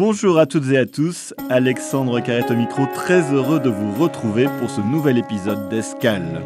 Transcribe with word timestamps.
Bonjour 0.00 0.38
à 0.38 0.46
toutes 0.46 0.70
et 0.70 0.78
à 0.78 0.86
tous, 0.86 1.34
Alexandre 1.50 2.20
Carrette 2.20 2.50
au 2.50 2.56
micro, 2.56 2.86
très 2.94 3.20
heureux 3.34 3.60
de 3.60 3.68
vous 3.68 3.92
retrouver 4.02 4.46
pour 4.58 4.70
ce 4.70 4.80
nouvel 4.80 5.18
épisode 5.18 5.68
d'Escale. 5.68 6.40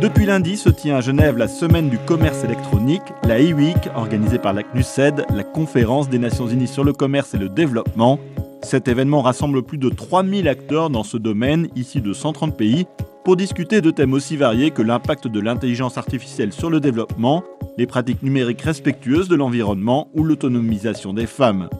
Depuis 0.00 0.26
lundi 0.26 0.56
se 0.56 0.70
tient 0.70 0.96
à 0.96 1.00
Genève 1.00 1.38
la 1.38 1.46
semaine 1.46 1.88
du 1.88 1.98
commerce 1.98 2.42
électronique, 2.42 3.04
la 3.22 3.38
e-week, 3.38 3.76
organisée 3.94 4.40
par 4.40 4.54
la 4.54 4.64
CNUSED, 4.64 5.24
la 5.32 5.44
conférence 5.44 6.08
des 6.08 6.18
Nations 6.18 6.48
Unies 6.48 6.66
sur 6.66 6.82
le 6.82 6.92
commerce 6.92 7.34
et 7.34 7.38
le 7.38 7.48
développement. 7.48 8.18
Cet 8.64 8.88
événement 8.88 9.22
rassemble 9.22 9.62
plus 9.62 9.78
de 9.78 9.88
3000 9.88 10.48
acteurs 10.48 10.90
dans 10.90 11.04
ce 11.04 11.16
domaine, 11.16 11.68
ici 11.76 12.00
de 12.00 12.12
130 12.12 12.56
pays, 12.56 12.86
pour 13.24 13.36
discuter 13.36 13.80
de 13.80 13.90
thèmes 13.90 14.12
aussi 14.12 14.36
variés 14.36 14.70
que 14.70 14.82
l'impact 14.82 15.28
de 15.28 15.40
l'intelligence 15.40 15.96
artificielle 15.96 16.52
sur 16.52 16.68
le 16.68 16.78
développement, 16.78 17.42
les 17.78 17.86
pratiques 17.86 18.22
numériques 18.22 18.60
respectueuses 18.60 19.28
de 19.28 19.34
l'environnement 19.34 20.08
ou 20.14 20.24
l'autonomisation 20.24 21.14
des 21.14 21.26
femmes. 21.26 21.70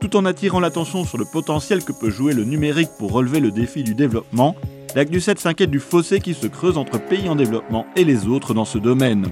Tout 0.00 0.16
en 0.16 0.24
attirant 0.24 0.60
l'attention 0.60 1.04
sur 1.04 1.18
le 1.18 1.24
potentiel 1.24 1.84
que 1.84 1.92
peut 1.92 2.10
jouer 2.10 2.34
le 2.34 2.44
numérique 2.44 2.90
pour 2.98 3.12
relever 3.12 3.40
le 3.40 3.50
défi 3.50 3.82
du 3.82 3.94
développement, 3.94 4.54
la 4.94 5.04
s'inquiète 5.36 5.70
du 5.70 5.80
fossé 5.80 6.20
qui 6.20 6.34
se 6.34 6.46
creuse 6.46 6.78
entre 6.78 7.00
pays 7.00 7.28
en 7.28 7.34
développement 7.34 7.86
et 7.96 8.04
les 8.04 8.26
autres 8.28 8.54
dans 8.54 8.64
ce 8.64 8.78
domaine. 8.78 9.26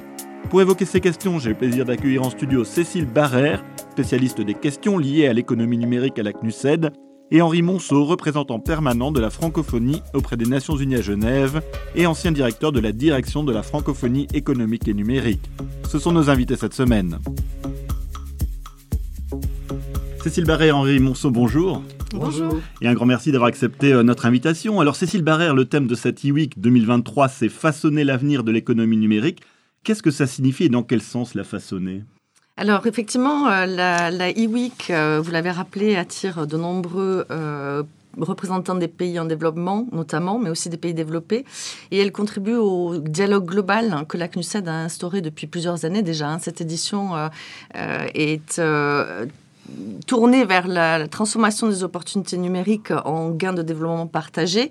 Pour 0.49 0.61
évoquer 0.61 0.87
ces 0.87 1.01
questions, 1.01 1.39
j'ai 1.39 1.51
le 1.51 1.55
plaisir 1.55 1.85
d'accueillir 1.85 2.23
en 2.23 2.31
studio 2.31 2.65
Cécile 2.65 3.05
Barrère, 3.05 3.63
spécialiste 3.93 4.41
des 4.41 4.55
questions 4.55 4.99
liées 4.99 5.29
à 5.29 5.33
l'économie 5.33 5.79
numérique 5.79 6.19
à 6.19 6.23
la 6.23 6.33
CNUSED, 6.33 6.91
et 7.31 7.43
Henri 7.43 7.63
Monceau, 7.63 8.05
représentant 8.05 8.59
permanent 8.59 9.13
de 9.13 9.21
la 9.21 9.31
francophonie 9.31 10.03
auprès 10.15 10.37
des 10.37 10.47
Nations 10.47 10.77
Unies 10.77 10.97
à 10.97 11.03
Genève 11.03 11.63
et 11.95 12.07
ancien 12.07 12.33
directeur 12.33 12.73
de 12.73 12.81
la 12.81 12.93
direction 12.93 13.45
de 13.45 13.53
la 13.53 13.63
francophonie 13.63 14.27
économique 14.35 14.89
et 14.89 14.95
numérique. 14.95 15.51
Ce 15.89 15.99
sont 15.99 16.13
nos 16.13 16.31
invités 16.31 16.57
cette 16.57 16.75
semaine. 16.75 17.19
Cécile 20.23 20.45
Barrère 20.45 20.69
et 20.69 20.73
Henri 20.73 20.99
Monceau, 20.99 21.31
bonjour. 21.31 21.83
Bonjour. 22.13 22.61
Et 22.83 22.89
un 22.89 22.95
grand 22.95 23.07
merci 23.07 23.31
d'avoir 23.33 23.49
accepté 23.49 23.93
euh, 23.93 24.03
notre 24.03 24.27
invitation. 24.27 24.81
Alors 24.81 24.97
Cécile 24.97 25.23
Barrère, 25.23 25.55
le 25.55 25.65
thème 25.65 25.87
de 25.87 25.95
cette 25.95 26.27
e-week 26.27 26.61
2023, 26.61 27.29
c'est 27.29 27.49
façonner 27.49 28.05
l'avenir 28.05 28.43
de 28.43 28.51
l'économie 28.51 28.97
numérique. 28.97 29.43
Qu'est-ce 29.85 30.03
que 30.03 30.11
ça 30.11 30.27
signifie 30.27 30.65
et 30.65 30.69
dans 30.69 30.83
quel 30.83 31.01
sens 31.01 31.35
la 31.35 31.45
façonner? 31.45 32.03
Alors 32.61 32.87
effectivement, 32.87 33.49
euh, 33.49 33.65
la, 33.65 34.31
e-week, 34.33 34.91
euh, 34.91 35.19
vous 35.25 35.31
l'avez 35.31 35.51
rappelé, 35.51 35.97
attire 35.97 36.47
de 36.47 36.59
nombreux 36.59 37.27
représentants 38.19 38.75
des 38.75 38.89
pays 38.89 39.19
en 39.19 39.25
développement, 39.25 39.87
notamment, 39.93 40.39
mais 40.39 40.51
aussi 40.51 40.69
des 40.69 40.77
pays 40.77 40.93
développés. 40.93 41.47
Et 41.91 41.99
elle 41.99 42.13
contribue 42.13 42.57
au 42.57 42.99
dialogue 42.99 43.47
global 43.47 44.05
que 44.07 44.19
la 44.19 44.29
CNUSED 44.29 44.69
a 44.69 44.75
instauré 44.75 45.23
depuis 45.23 45.47
plusieurs 45.47 45.87
années 45.87 46.03
déjà. 46.03 46.29
Hein. 46.29 46.39
Cette 46.39 46.61
édition 46.61 47.13
est 47.75 48.61
tournée 50.07 50.45
vers 50.45 50.69
la, 50.69 51.09
transformation 51.09 51.67
des 51.67 51.83
opportunités 51.83 52.37
numériques 52.37 52.93
en 53.07 53.31
gains 53.31 53.55
de 53.55 53.63
développement 53.63 54.07
partagés. 54.07 54.71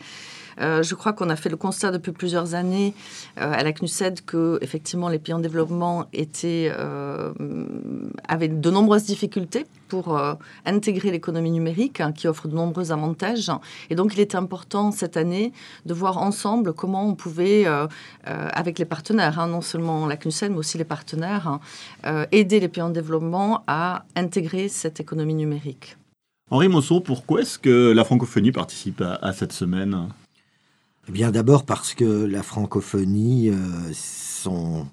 Euh, 0.59 0.83
je 0.83 0.95
crois 0.95 1.13
qu'on 1.13 1.29
a 1.29 1.35
fait 1.35 1.49
le 1.49 1.57
constat 1.57 1.91
depuis 1.91 2.11
plusieurs 2.11 2.55
années 2.55 2.93
euh, 3.39 3.51
à 3.51 3.63
la 3.63 3.71
CNUSED 3.71 4.25
que 4.25 4.59
effectivement 4.61 5.09
les 5.09 5.19
pays 5.19 5.33
en 5.33 5.39
développement 5.39 6.05
étaient, 6.13 6.71
euh, 6.77 7.31
avaient 8.27 8.47
de 8.47 8.69
nombreuses 8.69 9.05
difficultés 9.05 9.65
pour 9.87 10.21
intégrer 10.65 11.09
l'économie 11.09 11.49
numérique 11.49 11.99
hein, 11.99 12.11
qui 12.11 12.27
offre 12.27 12.47
de 12.47 12.53
nombreux 12.53 12.91
avantages. 12.91 13.51
Et 13.89 13.95
donc 13.95 14.13
il 14.13 14.19
était 14.19 14.35
important 14.35 14.91
cette 14.91 15.17
année 15.17 15.51
de 15.87 15.95
voir 15.95 16.19
ensemble 16.19 16.73
comment 16.73 17.07
on 17.07 17.15
pouvait, 17.15 17.65
avec 18.25 18.77
les 18.77 18.85
partenaires, 18.85 19.39
hein, 19.39 19.47
non 19.47 19.61
seulement 19.61 20.05
la 20.05 20.15
CNUSED 20.15 20.51
mais 20.51 20.59
aussi 20.59 20.77
les 20.77 20.83
partenaires, 20.83 21.59
hein, 22.03 22.27
aider 22.31 22.59
les 22.59 22.67
pays 22.67 22.83
en 22.83 22.91
développement 22.91 23.63
à 23.65 24.03
intégrer 24.15 24.69
cette 24.69 24.99
économie 24.99 25.33
numérique. 25.33 25.97
Henri 26.51 26.67
Mosson, 26.67 27.01
pourquoi 27.01 27.41
est-ce 27.41 27.57
que 27.57 27.91
la 27.91 28.03
francophonie 28.03 28.51
participe 28.51 29.01
à 29.01 29.33
cette 29.33 29.53
semaine? 29.53 30.07
Eh 31.09 31.11
bien 31.11 31.31
d'abord 31.31 31.65
parce 31.65 31.95
que 31.95 32.05
la 32.05 32.43
francophonie, 32.43 33.49
euh, 33.49 33.55
son, 33.91 34.85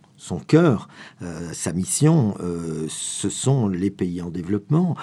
cœur, 0.49 0.89
euh, 1.21 1.53
sa 1.53 1.75
mission, 1.75 2.35
euh, 2.41 2.87
ce 2.89 3.29
sont 3.29 3.69
les 3.69 3.91
pays 3.91 4.23
en 4.23 4.31
développement 4.31 4.97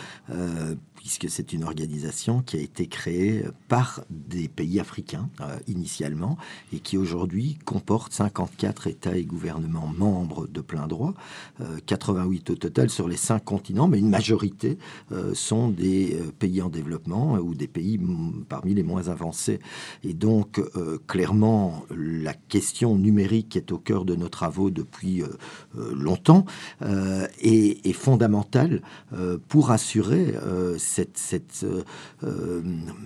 puisque 1.03 1.29
c'est 1.29 1.51
une 1.51 1.65
organisation 1.65 2.41
qui 2.41 2.55
a 2.55 2.61
été 2.61 2.87
créée 2.87 3.43
par 3.67 4.05
des 4.09 4.47
pays 4.47 4.79
africains 4.79 5.29
euh, 5.41 5.59
initialement 5.67 6.37
et 6.71 6.79
qui 6.79 6.97
aujourd'hui 6.97 7.57
comporte 7.65 8.13
54 8.13 8.87
États 8.87 9.17
et 9.17 9.25
gouvernements 9.25 9.91
membres 9.97 10.47
de 10.47 10.61
plein 10.61 10.87
droit, 10.87 11.13
88 11.87 12.49
euh, 12.49 12.53
au 12.53 12.55
total 12.55 12.89
sur 12.89 13.09
les 13.09 13.17
cinq 13.17 13.43
continents, 13.43 13.89
mais 13.89 13.99
une 13.99 14.09
majorité 14.09 14.77
euh, 15.11 15.33
sont 15.33 15.67
des 15.67 16.17
pays 16.39 16.61
en 16.61 16.69
développement 16.69 17.33
ou 17.33 17.53
des 17.53 17.67
pays 17.67 17.99
parmi 18.47 18.73
les 18.73 18.83
moins 18.83 19.09
avancés. 19.09 19.59
Et 20.05 20.13
donc, 20.13 20.61
clairement, 21.07 21.83
la 21.93 22.33
question 22.33 22.95
numérique 22.97 23.57
est 23.57 23.73
au 23.73 23.77
cœur 23.77 24.05
de 24.05 24.15
nos 24.15 24.29
travaux 24.29 24.69
depuis 24.69 25.21
longtemps 25.75 26.45
et 27.41 27.89
est 27.89 27.93
fondamentale 27.93 28.81
pour 29.49 29.71
assurer 29.71 30.33
cette, 30.93 31.63
euh, 31.63 31.83
euh, 32.23 32.61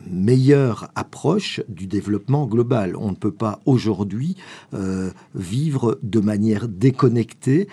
meilleure 0.09 0.89
approche 0.95 1.61
du 1.69 1.87
développement 1.87 2.45
global. 2.45 2.95
On 2.95 3.11
ne 3.11 3.15
peut 3.15 3.31
pas 3.31 3.59
aujourd'hui 3.65 4.35
euh, 4.73 5.09
vivre 5.35 5.99
de 6.03 6.19
manière 6.19 6.67
déconnectée 6.67 7.67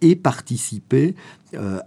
et 0.00 0.16
participer 0.16 1.14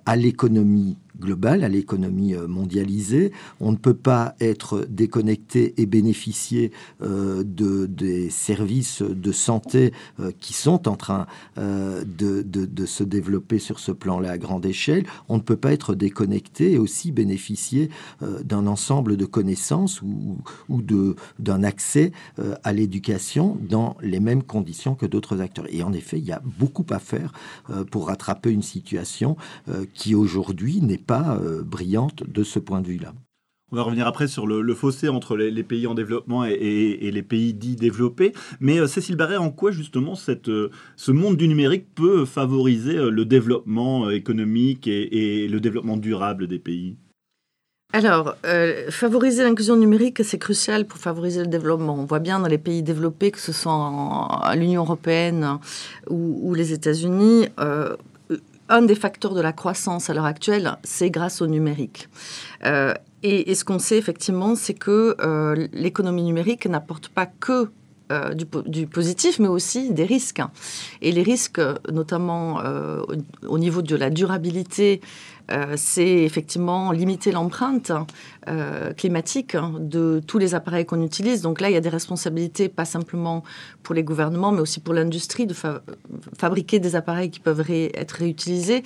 à 0.05 0.15
l'économie 0.15 0.97
globale, 1.19 1.63
à 1.63 1.69
l'économie 1.69 2.33
euh, 2.33 2.47
mondialisée. 2.47 3.31
On 3.59 3.71
ne 3.71 3.77
peut 3.77 3.93
pas 3.93 4.35
être 4.39 4.85
déconnecté 4.89 5.73
et 5.77 5.85
bénéficier 5.85 6.71
euh, 7.01 7.43
de, 7.43 7.85
des 7.85 8.29
services 8.29 9.01
de 9.01 9.31
santé 9.31 9.93
euh, 10.19 10.31
qui 10.39 10.53
sont 10.53 10.87
en 10.87 10.95
train 10.95 11.27
de, 11.57 12.41
de, 12.41 12.85
se 12.85 13.03
développer 13.03 13.59
sur 13.59 13.79
ce 13.79 13.91
plan-là 13.91 14.31
à 14.31 14.37
grande 14.37 14.65
échelle. 14.65 15.05
On 15.27 15.35
ne 15.35 15.41
peut 15.41 15.57
pas 15.57 15.73
être 15.73 15.93
déconnecté 15.93 16.73
et 16.73 16.77
aussi 16.77 17.11
bénéficier 17.11 17.89
d'un 18.21 18.67
ensemble 18.67 19.17
de 19.17 19.25
connaissances 19.25 20.01
ou, 20.01 20.37
ou 20.69 20.81
d'un 21.39 21.63
accès 21.63 22.11
à 22.63 22.73
l'éducation 22.73 23.57
dans 23.61 23.97
les 24.01 24.19
mêmes 24.19 24.43
conditions 24.43 24.95
que 24.95 25.05
d'autres 25.05 25.41
acteurs. 25.41 25.65
Et 25.69 25.83
en 25.83 25.91
effet, 25.91 26.17
il 26.17 26.25
y 26.25 26.31
a 26.31 26.41
beaucoup 26.59 26.85
à 26.89 26.99
faire 26.99 27.33
pour 27.91 28.07
rattraper 28.07 28.51
une 28.51 28.63
situation 28.63 29.35
qui 29.93 30.15
aujourd'hui 30.15 30.81
n'est 30.81 30.97
pas 31.09 31.39
euh, 31.41 31.63
brillante 31.63 32.23
de 32.29 32.43
ce 32.43 32.59
point 32.59 32.81
de 32.81 32.87
vue-là. 32.87 33.13
On 33.71 33.75
va 33.75 33.81
revenir 33.81 34.05
après 34.05 34.27
sur 34.27 34.45
le, 34.45 34.75
fossé 34.75 35.09
entre 35.09 35.35
les, 35.35 35.63
pays 35.63 35.87
en 35.87 35.95
développement 35.95 36.45
et, 36.45 37.09
les 37.11 37.23
pays 37.23 37.55
dits 37.55 37.75
développés. 37.75 38.31
Mais 38.59 38.77
euh, 38.77 38.85
Cécile 38.85 39.15
Barrère, 39.15 39.41
en 39.41 39.49
quoi 39.49 39.71
justement 39.71 40.13
cette, 40.13 40.49
euh, 40.49 40.69
ce 40.97 41.11
monde 41.11 41.35
du 41.35 41.47
numérique 41.47 41.87
peut 41.95 42.25
favoriser 42.25 42.93
le 42.93 43.25
développement 43.25 44.11
économique 44.11 44.87
et, 44.87 45.47
le 45.47 45.59
développement 45.59 45.97
durable 45.97 46.45
des 46.45 46.59
pays? 46.59 46.95
Alors, 47.91 48.35
favoriser 48.91 49.41
l'inclusion 49.41 49.75
numérique, 49.75 50.23
c'est 50.23 50.37
crucial 50.37 50.85
pour 50.85 50.99
favoriser 50.99 51.41
le 51.41 51.47
développement. 51.47 51.95
On 51.95 52.05
voit 52.05 52.19
bien 52.19 52.39
dans 52.39 52.47
les 52.47 52.59
pays 52.59 52.83
développés, 52.83 53.31
que 53.31 53.39
ce 53.39 53.51
soit 53.51 54.53
l'Union 54.55 54.83
européenne 54.83 55.57
ou, 56.07 56.53
les 56.53 56.71
États-Unis, 56.71 57.47
un 58.69 58.83
des 58.83 58.95
facteurs 58.95 59.33
de 59.33 59.41
la 59.41 59.51
croissance 59.51 60.09
à 60.09 60.13
l'heure 60.13 60.25
actuelle, 60.25 60.77
c'est 60.83 61.09
grâce 61.09 61.41
au 61.41 61.47
numérique. 61.47 62.07
Euh, 62.65 62.93
et, 63.23 63.53
ce 63.53 63.65
qu'on 63.65 63.79
sait 63.79 63.97
effectivement, 63.97 64.55
c'est 64.55 64.75
que 64.75 65.17
euh, 65.19 65.67
l'économie 65.73 66.23
numérique 66.23 66.65
n'apporte 66.67 67.09
pas 67.09 67.25
que 67.25 67.69
euh, 68.11 68.33
du, 68.33 68.87
positif, 68.87 69.39
mais 69.39 69.47
aussi 69.47 69.91
des 69.91 70.05
risques. 70.05 70.41
Et 71.01 71.11
les 71.11 71.23
risques, 71.23 71.61
notamment 71.91 72.61
au, 73.47 73.59
niveau 73.59 73.81
de 73.81 73.95
la 73.95 74.09
durabilité 74.09 75.01
euh, 75.51 75.73
c'est 75.77 76.23
effectivement 76.23 76.91
limiter 76.91 77.31
l'empreinte 77.31 77.91
euh, 78.47 78.93
climatique 78.93 79.55
hein, 79.55 79.73
de 79.79 80.21
tous 80.25 80.37
les 80.37 80.53
appareils 80.53 80.85
qu'on 80.85 81.01
utilise. 81.01 81.41
Donc 81.41 81.59
là, 81.59 81.69
il 81.69 81.73
y 81.73 81.77
a 81.77 81.81
des 81.81 81.89
responsabilités, 81.89 82.69
pas 82.69 82.85
simplement 82.85 83.43
pour 83.81 83.95
les 83.95 84.03
gouvernements, 84.03 84.51
mais 84.51 84.61
aussi 84.61 84.79
pour 84.79 84.93
l'industrie, 84.93 85.47
de 85.47 85.55
fabriquer 86.37 86.79
des 86.79 86.95
appareils 86.95 87.31
qui 87.31 87.39
peuvent 87.39 87.63
être 87.69 88.11
réutilisés. 88.11 88.83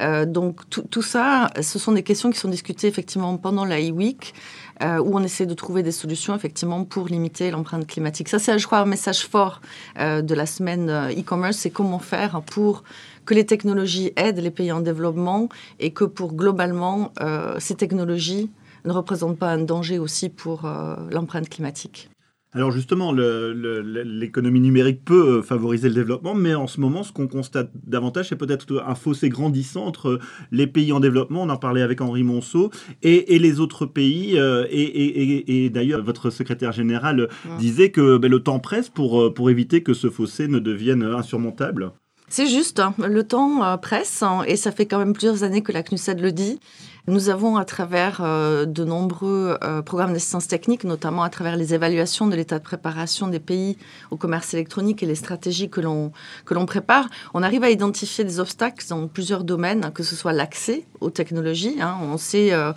Euh, 0.00 0.26
donc 0.26 0.68
tout, 0.68 1.02
ça, 1.02 1.50
ce 1.60 1.78
sont 1.78 1.92
des 1.92 2.02
questions 2.02 2.30
qui 2.30 2.38
sont 2.38 2.48
discutées 2.48 2.88
effectivement 2.88 3.36
pendant 3.36 3.64
la 3.64 3.80
e-week. 3.80 4.34
Où 4.80 5.16
on 5.16 5.22
essaie 5.22 5.46
de 5.46 5.54
trouver 5.54 5.82
des 5.82 5.92
solutions 5.92 6.34
effectivement 6.34 6.84
pour 6.84 7.08
limiter 7.08 7.50
l'empreinte 7.50 7.86
climatique. 7.86 8.28
Ça, 8.28 8.38
c'est, 8.38 8.58
je 8.58 8.66
crois, 8.66 8.78
un 8.78 8.86
message 8.86 9.26
fort 9.26 9.60
de 9.96 10.34
la 10.34 10.46
semaine 10.46 10.88
e-commerce, 10.88 11.58
c'est 11.58 11.70
comment 11.70 11.98
faire 11.98 12.40
pour 12.42 12.82
que 13.30 13.34
les 13.34 13.46
technologies 13.46 14.12
aident 14.16 14.40
les 14.40 14.50
pays 14.50 14.72
en 14.72 14.80
développement 14.80 15.48
et 15.78 15.92
que 15.92 16.04
pour 16.04 16.34
globalement, 16.34 17.12
euh, 17.20 17.54
ces 17.60 17.76
technologies 17.76 18.50
ne 18.84 18.90
représentent 18.90 19.38
pas 19.38 19.52
un 19.52 19.58
danger 19.58 20.00
aussi 20.00 20.28
pour 20.28 20.64
euh, 20.64 20.96
l'empreinte 21.12 21.48
climatique. 21.48 22.09
Alors 22.52 22.72
justement, 22.72 23.12
l'économie 23.12 24.60
numérique 24.60 25.04
peut 25.04 25.38
euh, 25.38 25.42
favoriser 25.42 25.88
le 25.88 25.94
développement, 25.94 26.34
mais 26.34 26.56
en 26.56 26.66
ce 26.66 26.80
moment, 26.80 27.04
ce 27.04 27.12
qu'on 27.12 27.28
constate 27.28 27.70
davantage, 27.86 28.30
c'est 28.30 28.36
peut-être 28.36 28.82
un 28.84 28.96
fossé 28.96 29.28
grandissant 29.28 29.86
entre 29.86 30.18
les 30.50 30.66
pays 30.66 30.92
en 30.92 30.98
développement, 30.98 31.44
on 31.44 31.48
en 31.48 31.56
parlait 31.56 31.82
avec 31.82 32.00
Henri 32.00 32.24
Monceau, 32.24 32.70
et, 33.02 33.38
les 33.38 33.60
autres 33.60 33.86
pays. 33.86 34.36
Euh, 34.36 34.66
et, 34.68 35.70
d'ailleurs, 35.70 36.02
votre 36.02 36.30
secrétaire 36.30 36.72
général 36.72 37.28
disait 37.60 37.90
que 37.90 38.18
ben, 38.18 38.28
le 38.28 38.40
temps 38.40 38.58
presse 38.58 38.88
pour, 38.88 39.22
euh, 39.22 39.32
pour 39.32 39.48
éviter 39.48 39.84
que 39.84 39.94
ce 39.94 40.10
fossé 40.10 40.48
ne 40.48 40.58
devienne 40.58 41.04
insurmontable. 41.04 41.92
C'est 42.28 42.46
juste, 42.46 42.80
hein. 42.80 42.94
le 42.98 43.22
temps 43.22 43.78
presse, 43.78 44.22
hein, 44.22 44.42
et 44.46 44.56
ça 44.56 44.72
fait 44.72 44.86
quand 44.86 44.98
même 44.98 45.12
plusieurs 45.12 45.44
années 45.44 45.62
que 45.62 45.72
la 45.72 45.82
CNUSED 45.82 46.20
le 46.20 46.32
dit. 46.32 46.58
Nous 47.06 47.30
avons, 47.30 47.56
à 47.56 47.64
travers 47.64 48.20
euh, 48.20 48.66
de 48.66 48.84
nombreux 48.84 49.58
euh, 49.64 49.80
programmes 49.80 50.12
d'assistance 50.12 50.48
technique, 50.48 50.84
notamment 50.84 51.22
à 51.22 51.30
travers 51.30 51.56
les 51.56 51.74
évaluations 51.74 52.26
de 52.26 52.36
l'état 52.36 52.58
de 52.58 52.64
préparation 52.64 53.28
des 53.28 53.40
pays 53.40 53.78
au 54.10 54.16
commerce 54.16 54.52
électronique 54.52 55.02
et 55.02 55.06
les 55.06 55.14
stratégies 55.14 55.70
que 55.70 55.80
l'on 55.80 56.66
prépare, 56.66 57.08
on 57.32 57.42
arrive 57.42 57.64
à 57.64 57.70
identifier 57.70 58.24
des 58.24 58.38
obstacles 58.38 58.84
dans 58.88 59.08
plusieurs 59.08 59.44
domaines, 59.44 59.90
que 59.94 60.02
ce 60.02 60.14
soit 60.14 60.32
l'accès 60.32 60.84
aux 61.00 61.10
technologies. 61.10 61.80
Hein. 61.80 61.96
On 62.02 62.18
sait, 62.18 62.52
euh, 62.52 62.72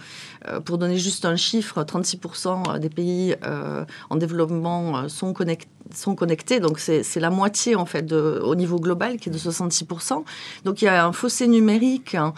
pour 0.64 0.78
donner 0.78 0.98
juste 0.98 1.26
un 1.26 1.36
chiffre, 1.36 1.84
36% 1.84 2.80
des 2.80 2.90
pays 2.90 3.36
en 4.10 4.16
développement 4.16 5.10
sont 5.10 5.34
connectés 5.34 5.68
sont 5.94 6.16
connectés, 6.16 6.60
donc 6.60 6.80
c'est 6.80 7.20
la 7.20 7.30
moitié 7.30 7.76
en 7.76 7.86
fait 7.86 8.12
au 8.12 8.56
niveau 8.56 8.80
global 8.80 9.18
qui 9.18 9.30
est 9.30 9.32
de 9.32 9.38
66%. 9.38 10.24
Donc 10.66 10.82
il 10.82 10.86
y 10.86 10.88
a 10.88 11.06
un 11.06 11.14
fossé 11.14 11.48
numérique 11.48 12.16
hein, 12.16 12.34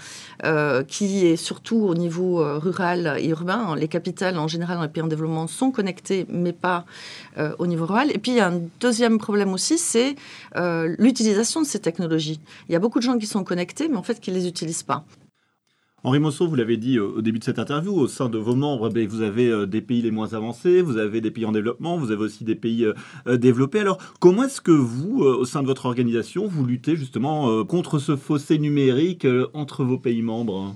qui 0.88 1.26
est 1.26 1.36
surtout 1.36 1.78
au 1.78 1.96
niveau 1.96 2.42
euh, 2.42 2.58
rural 2.58 3.18
et 3.20 3.28
urbain. 3.28 3.76
Les 3.76 3.88
capitales, 3.88 4.38
en 4.38 4.48
général, 4.48 4.78
dans 4.78 4.84
les 4.84 4.90
pays 4.90 5.04
en 5.04 5.08
développement, 5.08 5.48
sont 5.48 5.72
connectées, 5.72 6.26
mais 6.30 6.54
pas 6.54 6.86
euh, 7.38 7.54
au 7.60 7.68
niveau 7.68 7.86
rural. 7.86 8.12
Et 8.12 8.18
puis, 8.18 8.32
il 8.32 8.38
y 8.38 8.40
a 8.40 8.48
un 8.48 8.62
deuxième 8.80 9.18
problème 9.18 9.54
aussi, 9.54 9.78
c'est 9.78 10.16
euh, 10.56 10.96
l'utilisation 11.00 11.62
de 11.62 11.66
ces 11.66 11.80
technologies. 11.80 12.40
Il 12.70 12.74
y 12.74 12.76
a 12.76 12.80
beaucoup 12.80 13.00
de 13.00 13.04
gens 13.04 13.18
qui 13.18 13.28
sont 13.28 13.44
connectés, 13.44 13.88
mais 13.88 13.98
en 13.98 14.04
fait, 14.04 14.20
qui 14.20 14.32
ne 14.32 14.38
les 14.38 14.48
utilisent 14.48 14.84
pas. 14.84 15.06
Henri 16.06 16.20
Mosso, 16.20 16.46
vous 16.48 16.54
l'avez 16.54 16.78
dit 16.78 17.00
au 17.00 17.20
début 17.24 17.40
de 17.40 17.44
cette 17.44 17.58
interview, 17.58 17.92
au 17.92 18.08
sein 18.08 18.30
de 18.30 18.38
vos 18.38 18.54
membres, 18.54 18.92
ben, 18.92 19.08
vous 19.08 19.24
avez 19.24 19.66
des 19.66 19.82
pays 19.82 20.04
les 20.04 20.12
moins 20.12 20.36
avancés, 20.36 20.84
vous 20.84 20.98
avez 20.98 21.20
des 21.20 21.32
pays 21.32 21.46
en 21.46 21.52
développement, 21.52 21.98
vous 21.98 22.12
avez 22.12 22.22
aussi 22.22 22.44
des 22.44 22.54
pays 22.54 22.86
développés. 23.26 23.80
Alors, 23.80 23.98
comment 24.20 24.44
est-ce 24.44 24.62
que 24.62 24.70
vous, 24.70 25.22
au 25.22 25.46
sein 25.46 25.64
de 25.64 25.68
votre 25.68 25.88
organisation, 25.88 26.46
vous 26.46 26.64
luttez 26.64 26.96
justement 26.96 27.66
contre 27.66 27.98
ce 27.98 28.16
fossé 28.16 28.60
numérique 28.60 29.26
entre 29.56 29.84
vos 29.84 29.98
pays 29.98 30.22
membres? 30.22 30.76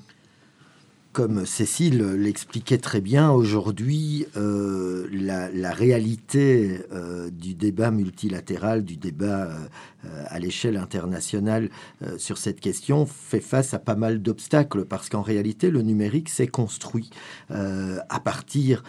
Comme 1.11 1.45
Cécile 1.45 2.03
l'expliquait 2.13 2.77
très 2.77 3.01
bien, 3.01 3.31
aujourd'hui, 3.31 4.27
euh, 4.38 5.07
la, 5.11 5.71
réalité 5.71 6.81
euh, 6.91 7.29
du 7.31 7.56
débat 7.56 7.89
multilatéral, 7.89 8.83
du 8.83 8.95
débat 8.95 9.50
euh, 10.06 10.23
à 10.27 10.39
l'échelle 10.39 10.77
internationale 10.77 11.69
sur 12.17 12.38
cette 12.38 12.59
question 12.59 13.06
fait 13.06 13.41
face 13.41 13.73
à 13.73 13.79
pas 13.79 13.95
mal 13.95 14.21
d'obstacles 14.21 14.85
parce 14.85 15.09
qu'en 15.09 15.21
réalité, 15.21 15.71
le 15.71 15.81
numérique 15.81 16.29
s'est 16.29 16.47
construit 16.47 17.09
à 17.50 18.19
partir 18.23 18.83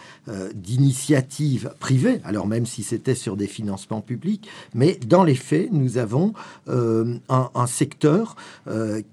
d'initiatives 0.55 1.73
privées, 1.79 2.21
alors 2.23 2.47
même 2.47 2.65
si 2.65 2.83
c'était 2.83 3.15
sur 3.15 3.35
des 3.35 3.47
financements 3.47 3.99
publics, 3.99 4.47
mais 4.73 4.97
dans 5.05 5.23
les 5.25 5.35
faits, 5.35 5.69
nous 5.73 5.97
avons 5.97 6.33
un, 6.67 7.19
un, 7.29 7.67
secteur 7.67 8.37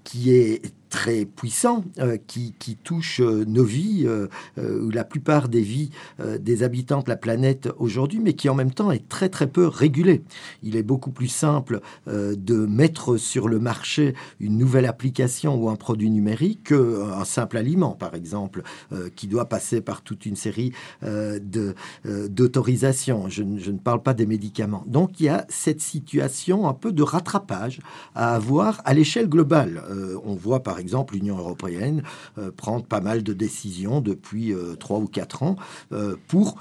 qui 0.05 0.31
est 0.31 0.61
très 0.89 1.25
puissant 1.25 1.83
euh, 1.99 2.17
qui, 2.27 2.53
touche 2.83 3.21
euh, 3.21 3.45
nos 3.45 3.63
vies, 3.63 4.05
euh, 4.05 4.27
ou 4.57 4.89
la 4.89 5.03
plupart 5.03 5.49
des 5.49 5.61
vies 5.61 5.91
des 6.39 6.63
habitants 6.63 7.01
de 7.01 7.09
la 7.09 7.15
planète 7.15 7.69
aujourd'hui, 7.77 8.19
mais 8.19 8.33
qui 8.33 8.49
en 8.49 8.55
même 8.55 8.71
temps 8.71 8.91
est 8.91 9.07
très 9.07 9.29
très 9.29 9.47
peu 9.47 9.67
régulé. 9.67 10.23
Il 10.63 10.75
est 10.75 10.83
beaucoup 10.83 11.11
plus 11.11 11.27
simple 11.27 11.81
de 12.07 12.65
mettre 12.65 13.17
sur 13.17 13.47
le 13.47 13.59
marché 13.59 14.15
une 14.39 14.57
nouvelle 14.57 14.85
application 14.85 15.55
ou 15.55 15.69
un 15.69 15.75
produit 15.75 16.09
numérique 16.09 16.69
qu'un 16.69 17.25
simple 17.25 17.57
aliment, 17.57 17.91
par 17.91 18.15
exemple, 18.15 18.63
qui 19.15 19.27
doit 19.27 19.45
passer 19.45 19.81
par 19.81 20.01
toute 20.01 20.25
une 20.25 20.35
série 20.35 20.71
d'autorisations. 21.03 23.29
Je, 23.29 23.43
je, 23.57 23.71
ne 23.71 23.77
parle 23.77 24.01
pas 24.01 24.13
des 24.13 24.25
médicaments. 24.25 24.83
Donc 24.87 25.19
il 25.19 25.25
y 25.25 25.29
a 25.29 25.45
cette 25.49 25.81
situation 25.81 26.67
un 26.67 26.73
peu 26.73 26.91
de 26.91 27.03
rattrapage 27.03 27.81
à 28.15 28.35
avoir 28.35 28.81
à 28.85 28.93
l'échelle 28.93 29.29
globale. 29.29 29.83
on 30.25 30.35
voit 30.35 30.63
par 30.63 30.78
exemple, 30.79 31.15
l'Union 31.15 31.37
européenne 31.37 32.03
euh, 32.37 32.51
prend 32.55 32.79
pas 32.81 33.01
mal 33.01 33.23
de 33.23 33.33
décisions 33.33 34.01
depuis 34.01 34.53
euh, 34.53 34.75
trois 34.75 34.99
ou 34.99 35.07
quatre 35.07 35.43
ans 35.43 35.55
euh, 35.91 36.15
pour 36.27 36.57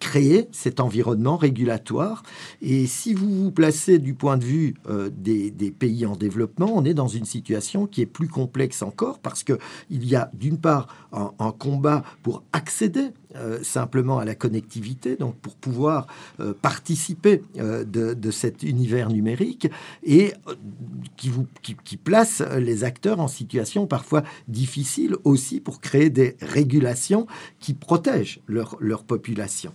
créer 0.00 0.48
cet 0.52 0.80
environnement 0.80 1.36
régulatoire. 1.36 2.22
Et 2.62 2.86
si 2.86 3.14
vous 3.14 3.44
vous 3.44 3.50
placez 3.50 3.98
du 3.98 4.14
point 4.14 4.36
de 4.36 4.44
vue 4.44 4.74
des, 5.10 5.50
pays 5.78 6.06
en 6.06 6.16
développement, 6.16 6.70
on 6.74 6.84
est 6.84 6.94
dans 6.94 7.08
une 7.08 7.24
situation 7.24 7.86
qui 7.86 8.00
est 8.00 8.06
plus 8.06 8.28
complexe 8.28 8.82
encore 8.82 9.18
parce 9.18 9.44
que 9.44 9.58
il 9.90 10.06
y 10.06 10.16
a 10.16 10.30
d'une 10.34 10.58
part 10.58 10.88
un 11.12 11.52
combat 11.52 12.02
pour 12.22 12.42
accéder 12.52 13.10
euh, 13.36 13.62
simplement 13.62 14.18
à 14.18 14.24
la 14.24 14.34
connectivité, 14.34 15.16
donc 15.16 15.36
pour 15.36 15.54
pouvoir 15.54 16.06
euh, 16.40 16.54
participer 16.54 17.42
euh, 17.58 17.84
de, 17.84 18.30
cet 18.30 18.62
univers 18.62 19.10
numérique 19.10 19.68
et 20.02 20.32
qui, 21.18 21.28
vous, 21.28 21.46
place 22.04 22.42
les 22.58 22.84
acteurs 22.84 23.20
en 23.20 23.28
situation 23.28 23.86
parfois 23.86 24.22
difficile 24.48 25.16
aussi 25.24 25.60
pour 25.60 25.82
créer 25.82 26.08
des 26.08 26.36
régulations 26.40 27.26
qui 27.60 27.74
protègent 27.74 28.40
leur, 28.46 28.76
leur 28.80 29.04
population. 29.04 29.72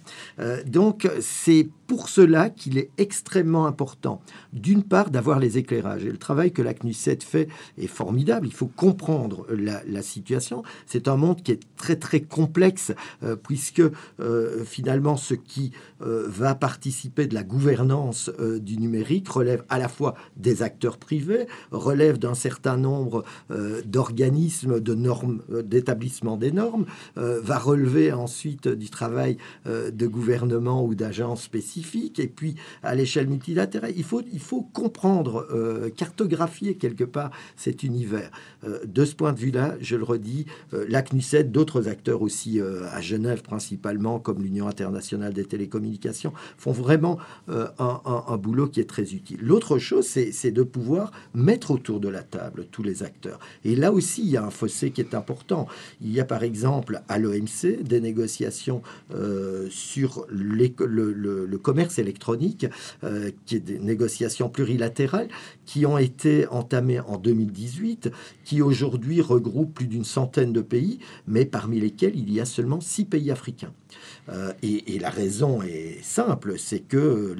donc 0.65 1.07
c'est 1.19 1.67
pour 1.87 2.09
cela 2.09 2.49
qu'il 2.49 2.77
est 2.77 2.89
extrêmement 2.97 3.67
important, 3.67 4.21
d'une 4.51 4.83
part, 4.83 5.11
d'avoir 5.11 5.37
les 5.37 5.59
éclairages. 5.59 6.03
Et 6.05 6.09
le 6.09 6.17
travail 6.17 6.51
que 6.51 6.61
la 6.61 6.73
CNUSET 6.73 7.19
fait 7.21 7.47
est 7.77 7.87
formidable. 7.87 8.47
Il 8.47 8.53
faut 8.53 8.67
comprendre 8.67 9.45
la, 9.49 10.01
situation. 10.01 10.63
C'est 10.87 11.07
un 11.07 11.17
monde 11.17 11.43
qui 11.43 11.51
est 11.51 11.59
très, 11.77 11.95
très 11.95 12.21
complexe, 12.21 12.93
puisque 13.43 13.81
euh, 14.19 14.63
finalement, 14.65 15.17
ce 15.17 15.33
qui 15.33 15.71
euh, 16.01 16.25
va 16.27 16.55
participer 16.55 17.27
de 17.27 17.33
la 17.33 17.43
gouvernance 17.43 18.31
du 18.39 18.77
numérique 18.77 19.29
relève 19.29 19.63
à 19.69 19.77
la 19.77 19.87
fois 19.87 20.15
des 20.37 20.63
acteurs 20.63 20.97
privés, 20.97 21.47
relève 21.71 22.17
d'un 22.17 22.33
certain 22.33 22.77
nombre 22.77 23.23
d'organismes, 23.85 24.79
de 24.79 24.93
normes, 24.93 25.41
d'établissements 25.63 26.37
des 26.37 26.51
normes, 26.51 26.85
va 27.15 27.57
relever 27.57 28.11
ensuite 28.11 28.67
du 28.67 28.89
travail 28.89 29.37
de 29.65 30.07
gouvernement 30.07 30.85
ou 30.85 30.95
d'agences 30.95 31.43
spécifiques 31.43 32.19
et 32.19 32.27
puis 32.27 32.55
à 32.81 32.95
l'échelle 32.95 33.27
multilatérale. 33.27 33.93
Il 33.95 34.03
faut, 34.03 34.21
il 34.31 34.39
faut 34.39 34.61
comprendre, 34.61 35.47
euh, 35.53 35.89
cartographier 35.89 36.75
quelque 36.75 37.03
part 37.03 37.31
cet 37.55 37.83
univers. 37.83 38.31
Euh, 38.63 38.79
de 38.85 39.05
ce 39.05 39.15
point 39.15 39.33
de 39.33 39.39
vue-là, 39.39 39.75
je 39.81 39.95
le 39.95 40.03
redis, 40.03 40.45
euh, 40.73 40.85
la 40.89 41.01
CNUSED, 41.01 41.51
d'autres 41.51 41.87
acteurs 41.87 42.21
aussi 42.21 42.59
à 42.61 43.01
Genève 43.01 43.32
principalement, 43.41 44.19
comme 44.19 44.41
l'Union 44.41 44.67
internationale 44.67 45.33
des 45.33 45.45
télécommunications, 45.45 46.33
font 46.57 46.71
vraiment 46.71 47.17
un, 47.47 48.37
boulot 48.37 48.67
qui 48.67 48.79
est 48.79 48.89
très 48.89 49.13
utile. 49.13 49.39
L'autre 49.41 49.77
chose, 49.77 50.05
c'est 50.05 50.51
de 50.51 50.63
pouvoir 50.63 51.11
mettre 51.33 51.71
autour 51.71 51.99
de 51.99 52.09
la 52.09 52.23
table 52.23 52.67
tous 52.71 52.83
les 52.83 53.03
acteurs. 53.03 53.39
Et 53.63 53.75
là 53.75 53.91
aussi, 53.91 54.21
il 54.21 54.29
y 54.29 54.37
a 54.37 54.43
un 54.43 54.49
fossé 54.49 54.91
qui 54.91 55.01
est 55.01 55.13
important. 55.13 55.67
Il 56.01 56.11
y 56.11 56.19
a 56.19 56.25
par 56.25 56.43
exemple 56.43 57.01
à 57.07 57.19
l'OMC 57.19 57.83
des 57.83 58.01
négociations 58.01 58.81
sur 59.69 60.25
le, 60.29 60.73
le, 60.85 61.45
le 61.45 61.57
commerce 61.57 61.99
électronique, 61.99 62.67
euh, 63.03 63.31
qui 63.45 63.55
est 63.55 63.59
des 63.59 63.79
négociations 63.79 64.49
plurilatérales 64.49 65.27
qui 65.65 65.85
ont 65.85 65.97
été 65.97 66.47
entamées 66.47 66.99
en 66.99 67.17
2018, 67.17 68.11
qui 68.43 68.61
aujourd'hui 68.61 69.21
regroupent 69.21 69.73
plus 69.73 69.87
d'une 69.87 70.03
centaine 70.03 70.53
de 70.53 70.61
pays, 70.61 70.99
mais 71.27 71.45
parmi 71.45 71.79
lesquels 71.79 72.15
il 72.15 72.31
y 72.31 72.39
a 72.39 72.45
seulement 72.45 72.81
six 72.81 73.05
pays 73.05 73.31
africains. 73.31 73.73
Euh, 74.29 74.53
et, 74.61 74.99
la 74.99 75.09
raison 75.09 75.61
est 75.61 76.01
simple, 76.01 76.57
c'est 76.57 76.79
que 76.79 77.35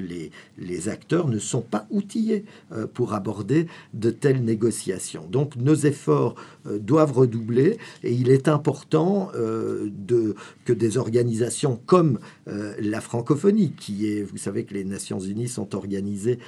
les, 0.57 0.89
acteurs 0.89 1.29
ne 1.29 1.39
sont 1.39 1.61
pas 1.61 1.87
outillés 1.89 2.43
euh, 2.73 2.87
pour 2.87 3.13
aborder 3.13 3.67
de 3.93 4.09
telles 4.09 4.43
négociations. 4.43 5.25
Donc 5.29 5.55
nos 5.55 5.75
efforts 5.75 6.35
doivent 6.65 7.13
redoubler 7.13 7.77
et 8.03 8.13
il 8.13 8.29
est 8.29 8.47
important 8.47 9.31
que 9.33 10.73
des 10.73 10.97
organisations 10.97 11.79
comme 11.85 12.19
la 12.45 13.01
francophonie, 13.01 13.73
qui 13.73 14.07
est 14.07 14.23
vous 14.23 14.37
savez 14.37 14.65
que 14.65 14.73
les 14.73 14.83
Nations 14.83 15.19
Unies 15.19 15.47
sont 15.47 15.75
organisées 15.75 16.39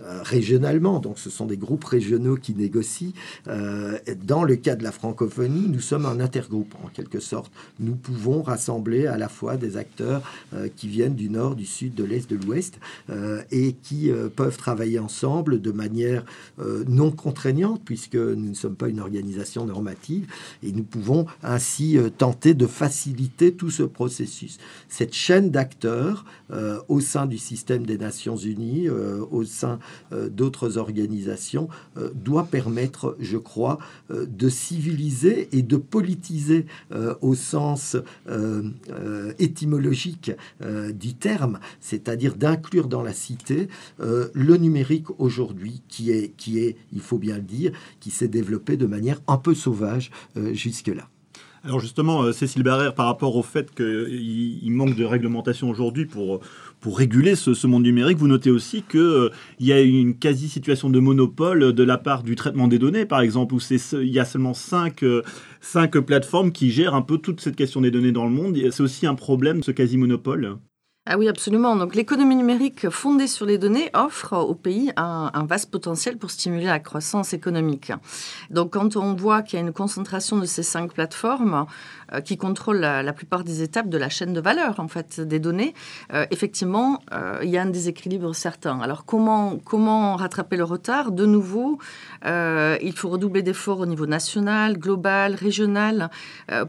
euh, 0.00 0.12
euh, 0.12 0.22
régionalement, 0.22 0.98
donc 0.98 1.18
ce 1.18 1.30
sont 1.30 1.46
des 1.46 1.56
groupes 1.56 1.84
régionaux 1.84 2.36
qui 2.36 2.54
négocient. 2.54 3.12
Euh, 3.48 3.98
dans 4.24 4.44
le 4.44 4.56
cas 4.56 4.74
de 4.74 4.82
la 4.82 4.92
francophonie, 4.92 5.68
nous 5.68 5.80
sommes 5.80 6.06
un 6.06 6.20
intergroupe 6.20 6.74
en 6.84 6.88
quelque 6.88 7.20
sorte. 7.20 7.52
Nous 7.80 7.94
pouvons 7.94 8.42
rassembler 8.42 9.06
à 9.06 9.16
la 9.16 9.28
fois 9.28 9.56
des 9.56 9.76
acteurs 9.76 10.22
qui 10.76 10.88
viennent 10.88 11.14
du 11.14 11.30
nord, 11.30 11.54
du 11.54 11.64
sud, 11.64 11.94
de 11.94 12.04
l'est, 12.04 12.28
de 12.28 12.36
l'ouest, 12.36 12.78
et 13.50 13.74
qui 13.82 14.10
peuvent 14.36 14.56
travailler 14.56 14.98
ensemble 14.98 15.60
de 15.60 15.72
manière 15.72 16.24
non 16.88 17.10
contraignante, 17.10 17.82
puisque 17.84 18.16
nous 18.16 18.48
ne 18.48 18.54
sommes 18.54 18.76
pas 18.76 18.88
une 18.88 19.00
organisation 19.00 19.64
normative, 19.64 20.26
et 20.62 20.72
nous 20.72 20.84
pouvons 20.84 21.26
ainsi 21.42 21.98
tenter 22.18 22.54
de 22.54 22.66
faciliter 22.66 23.52
tout 23.52 23.70
ce 23.70 23.82
processus. 23.82 24.58
Cette 24.88 25.14
chaîne 25.14 25.50
d'acteurs 25.50 26.24
au 26.88 27.00
sein 27.00 27.26
du 27.26 27.38
système 27.38 27.86
des 27.86 27.98
Nations 27.98 28.36
Unies, 28.36 28.88
au 28.88 29.44
sein 29.44 29.78
d'autres 30.10 30.78
organisations, 30.78 31.68
doit 32.14 32.44
permettre, 32.44 33.16
je 33.20 33.36
crois, 33.36 33.78
de 34.10 34.48
civiliser 34.48 35.48
et 35.52 35.62
de 35.62 35.76
politiser 35.76 36.66
euh, 36.92 37.14
au 37.20 37.34
sens 37.34 37.96
euh, 38.28 38.62
euh, 38.90 39.32
étymologique 39.38 40.32
du 40.94 41.14
terme, 41.14 41.58
c'est-à-dire 41.80 42.34
d'inclure 42.34 42.88
dans 42.88 43.02
la 43.02 43.12
cité 43.12 43.68
le 43.98 44.56
numérique 44.56 45.06
aujourd'hui, 45.18 45.82
qui 45.88 46.10
est, 46.10 46.32
qui 46.36 46.58
est, 46.58 46.76
il 46.92 47.00
faut 47.00 47.18
bien 47.18 47.36
le 47.36 47.42
dire, 47.42 47.72
qui 48.00 48.10
s'est 48.10 48.28
développé 48.28 48.76
de 48.76 48.86
manière 48.86 49.20
un 49.26 49.36
peu 49.36 49.54
sauvage 49.54 50.10
jusque-là. 50.52 51.08
Alors 51.64 51.80
justement, 51.80 52.32
Cécile 52.32 52.62
Barrère, 52.62 52.94
par 52.94 53.06
rapport 53.06 53.36
au 53.36 53.42
fait 53.42 53.74
qu'il 53.74 54.72
manque 54.72 54.96
de 54.96 55.04
réglementation 55.04 55.68
aujourd'hui 55.70 56.06
pour, 56.06 56.40
pour 56.82 56.98
réguler 56.98 57.36
ce, 57.36 57.66
monde 57.68 57.84
numérique, 57.84 58.18
vous 58.18 58.26
notez 58.26 58.50
aussi 58.50 58.82
qu'il 58.82 59.00
euh, 59.00 59.30
y 59.60 59.72
a 59.72 59.80
une 59.80 60.18
quasi-situation 60.18 60.90
de 60.90 60.98
monopole 60.98 61.72
de 61.72 61.84
la 61.84 61.96
part 61.96 62.24
du 62.24 62.34
traitement 62.34 62.66
des 62.66 62.80
données, 62.80 63.06
par 63.06 63.20
exemple, 63.20 63.54
où 63.54 63.60
il 63.60 64.08
y 64.08 64.18
a 64.18 64.24
seulement 64.24 64.52
cinq, 64.52 65.04
euh, 65.04 65.22
cinq 65.60 65.96
plateformes 65.98 66.50
qui 66.50 66.72
gèrent 66.72 66.96
un 66.96 67.02
peu 67.02 67.18
toute 67.18 67.40
cette 67.40 67.54
question 67.54 67.80
des 67.80 67.92
données 67.92 68.10
dans 68.10 68.24
le 68.24 68.32
monde. 68.32 68.58
C'est 68.72 68.82
aussi 68.82 69.06
un 69.06 69.14
problème, 69.14 69.62
ce 69.62 69.70
quasi-monopole? 69.70 70.56
Ah 71.04 71.18
oui, 71.18 71.28
absolument. 71.28 71.74
Donc 71.74 71.96
l'économie 71.96 72.36
numérique 72.36 72.88
fondée 72.88 73.26
sur 73.26 73.44
les 73.44 73.58
données 73.58 73.90
offre 73.92 74.36
au 74.36 74.54
pays 74.54 74.92
un, 74.96 75.44
vaste 75.46 75.68
potentiel 75.68 76.16
pour 76.16 76.30
stimuler 76.30 76.66
la 76.66 76.78
croissance 76.78 77.32
économique. 77.32 77.90
Donc 78.50 78.74
quand 78.74 78.94
on 78.94 79.12
voit 79.14 79.42
qu'il 79.42 79.58
y 79.58 79.62
a 79.62 79.66
une 79.66 79.72
concentration 79.72 80.38
de 80.38 80.46
ces 80.46 80.62
cinq 80.62 80.92
plateformes 80.92 81.66
euh, 82.12 82.20
qui 82.20 82.36
contrôlent 82.36 82.78
la, 82.78 83.12
plupart 83.12 83.42
des 83.42 83.62
étapes 83.62 83.88
de 83.88 83.98
la 83.98 84.08
chaîne 84.08 84.32
de 84.32 84.40
valeur 84.40 84.78
en 84.78 84.86
fait 84.86 85.20
des 85.20 85.40
données, 85.40 85.74
euh, 86.12 86.24
effectivement, 86.30 87.00
euh, 87.12 87.40
il 87.42 87.50
y 87.50 87.58
a 87.58 87.62
un 87.62 87.66
déséquilibre 87.70 88.32
certain. 88.32 88.78
Alors 88.78 89.04
comment 89.04 89.58
comment 89.64 90.14
rattraper 90.14 90.56
le 90.56 90.64
retard? 90.64 91.10
De 91.10 91.26
nouveau, 91.26 91.80
il 92.24 92.92
faut 92.94 93.08
redoubler 93.08 93.42
d'efforts 93.42 93.80
au 93.80 93.86
niveau 93.86 94.06
national, 94.06 94.78
global, 94.78 95.34
régional 95.34 96.10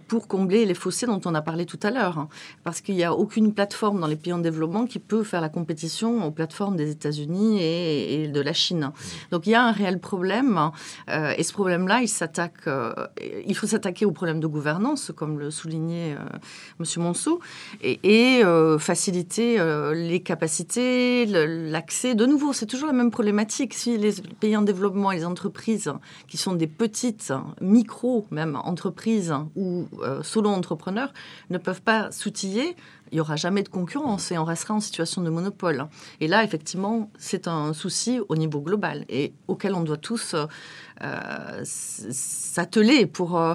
pour 0.07 0.27
combler 0.27 0.65
les 0.65 0.73
fossés 0.73 1.05
dont 1.05 1.21
on 1.25 1.35
a 1.35 1.41
parlé 1.43 1.67
tout 1.67 1.79
à 1.83 1.91
l'heure, 1.91 2.27
parce 2.63 2.81
qu'il 2.81 2.95
n'y 2.95 3.03
a 3.03 3.13
aucune 3.13 3.53
plateforme 3.53 3.99
dans 3.99 4.07
les 4.07 4.22
pays 4.23 4.33
en 4.33 4.39
développement 4.39 4.87
qui 4.87 4.99
peut 4.99 5.23
faire 5.23 5.41
la 5.41 5.49
compétition 5.49 6.25
aux 6.25 6.31
plateformes 6.31 6.75
des 6.75 6.89
États-Unis 6.89 7.61
et, 7.61 8.27
de 8.27 8.41
la 8.41 8.53
Chine. 8.53 8.91
Donc 9.31 9.45
il 9.45 9.51
y 9.51 9.55
a 9.55 9.63
un 9.63 9.71
réel 9.71 9.99
problème, 9.99 10.71
euh, 11.09 11.33
et 11.37 11.43
ce 11.43 11.53
problème-là, 11.53 12.01
il 12.01 12.07
s'attaque, 12.07 12.67
euh, 12.67 12.93
il 13.45 13.55
faut 13.55 13.67
s'attaquer 13.67 14.05
au 14.05 14.11
problème 14.11 14.39
de 14.39 14.47
gouvernance, 14.47 15.11
comme 15.15 15.37
le 15.37 15.51
soulignait 15.51 16.13
euh, 16.13 16.37
Monsieur 16.79 17.01
Monceau, 17.01 17.39
et, 17.83 18.41
faciliter 18.79 19.59
les 19.93 20.21
capacités, 20.21 21.25
l'accès. 21.25 22.15
De 22.15 22.25
nouveau, 22.25 22.53
c'est 22.53 22.65
toujours 22.65 22.87
la 22.87 22.93
même 22.93 23.11
problématique. 23.11 23.73
Si 23.73 23.97
les 23.97 24.13
pays 24.39 24.55
en 24.55 24.61
développement 24.61 25.11
et 25.11 25.17
les 25.17 25.25
entreprises 25.25 25.91
qui 26.27 26.37
sont 26.37 26.53
des 26.53 26.67
petites, 26.67 27.33
micro 27.59 28.25
même 28.31 28.55
entreprises 28.55 29.33
ou 29.55 29.87
solo 30.21 30.49
entrepreneurs 30.49 31.13
ne 31.49 31.57
peuvent 31.57 31.81
pas 31.81 32.11
s'outiller, 32.11 32.75
il 33.11 33.15
n'y 33.15 33.21
aura 33.21 33.35
jamais 33.35 33.63
de 33.63 33.69
concurrence 33.69 34.31
et 34.31 34.37
on 34.37 34.43
restera 34.43 34.73
en 34.73 34.79
situation 34.79 35.21
de 35.21 35.29
monopole. 35.29 35.85
Et 36.19 36.27
là, 36.27 36.43
effectivement, 36.43 37.11
c'est 37.17 37.47
un 37.47 37.73
souci 37.73 38.19
au 38.27 38.35
niveau 38.35 38.59
global 38.59 39.05
et 39.09 39.33
auquel 39.47 39.75
on 39.75 39.81
doit 39.81 39.97
tous 39.97 40.35
euh, 41.01 41.61
s'atteler 41.63 43.05
pour, 43.05 43.37
euh, 43.37 43.53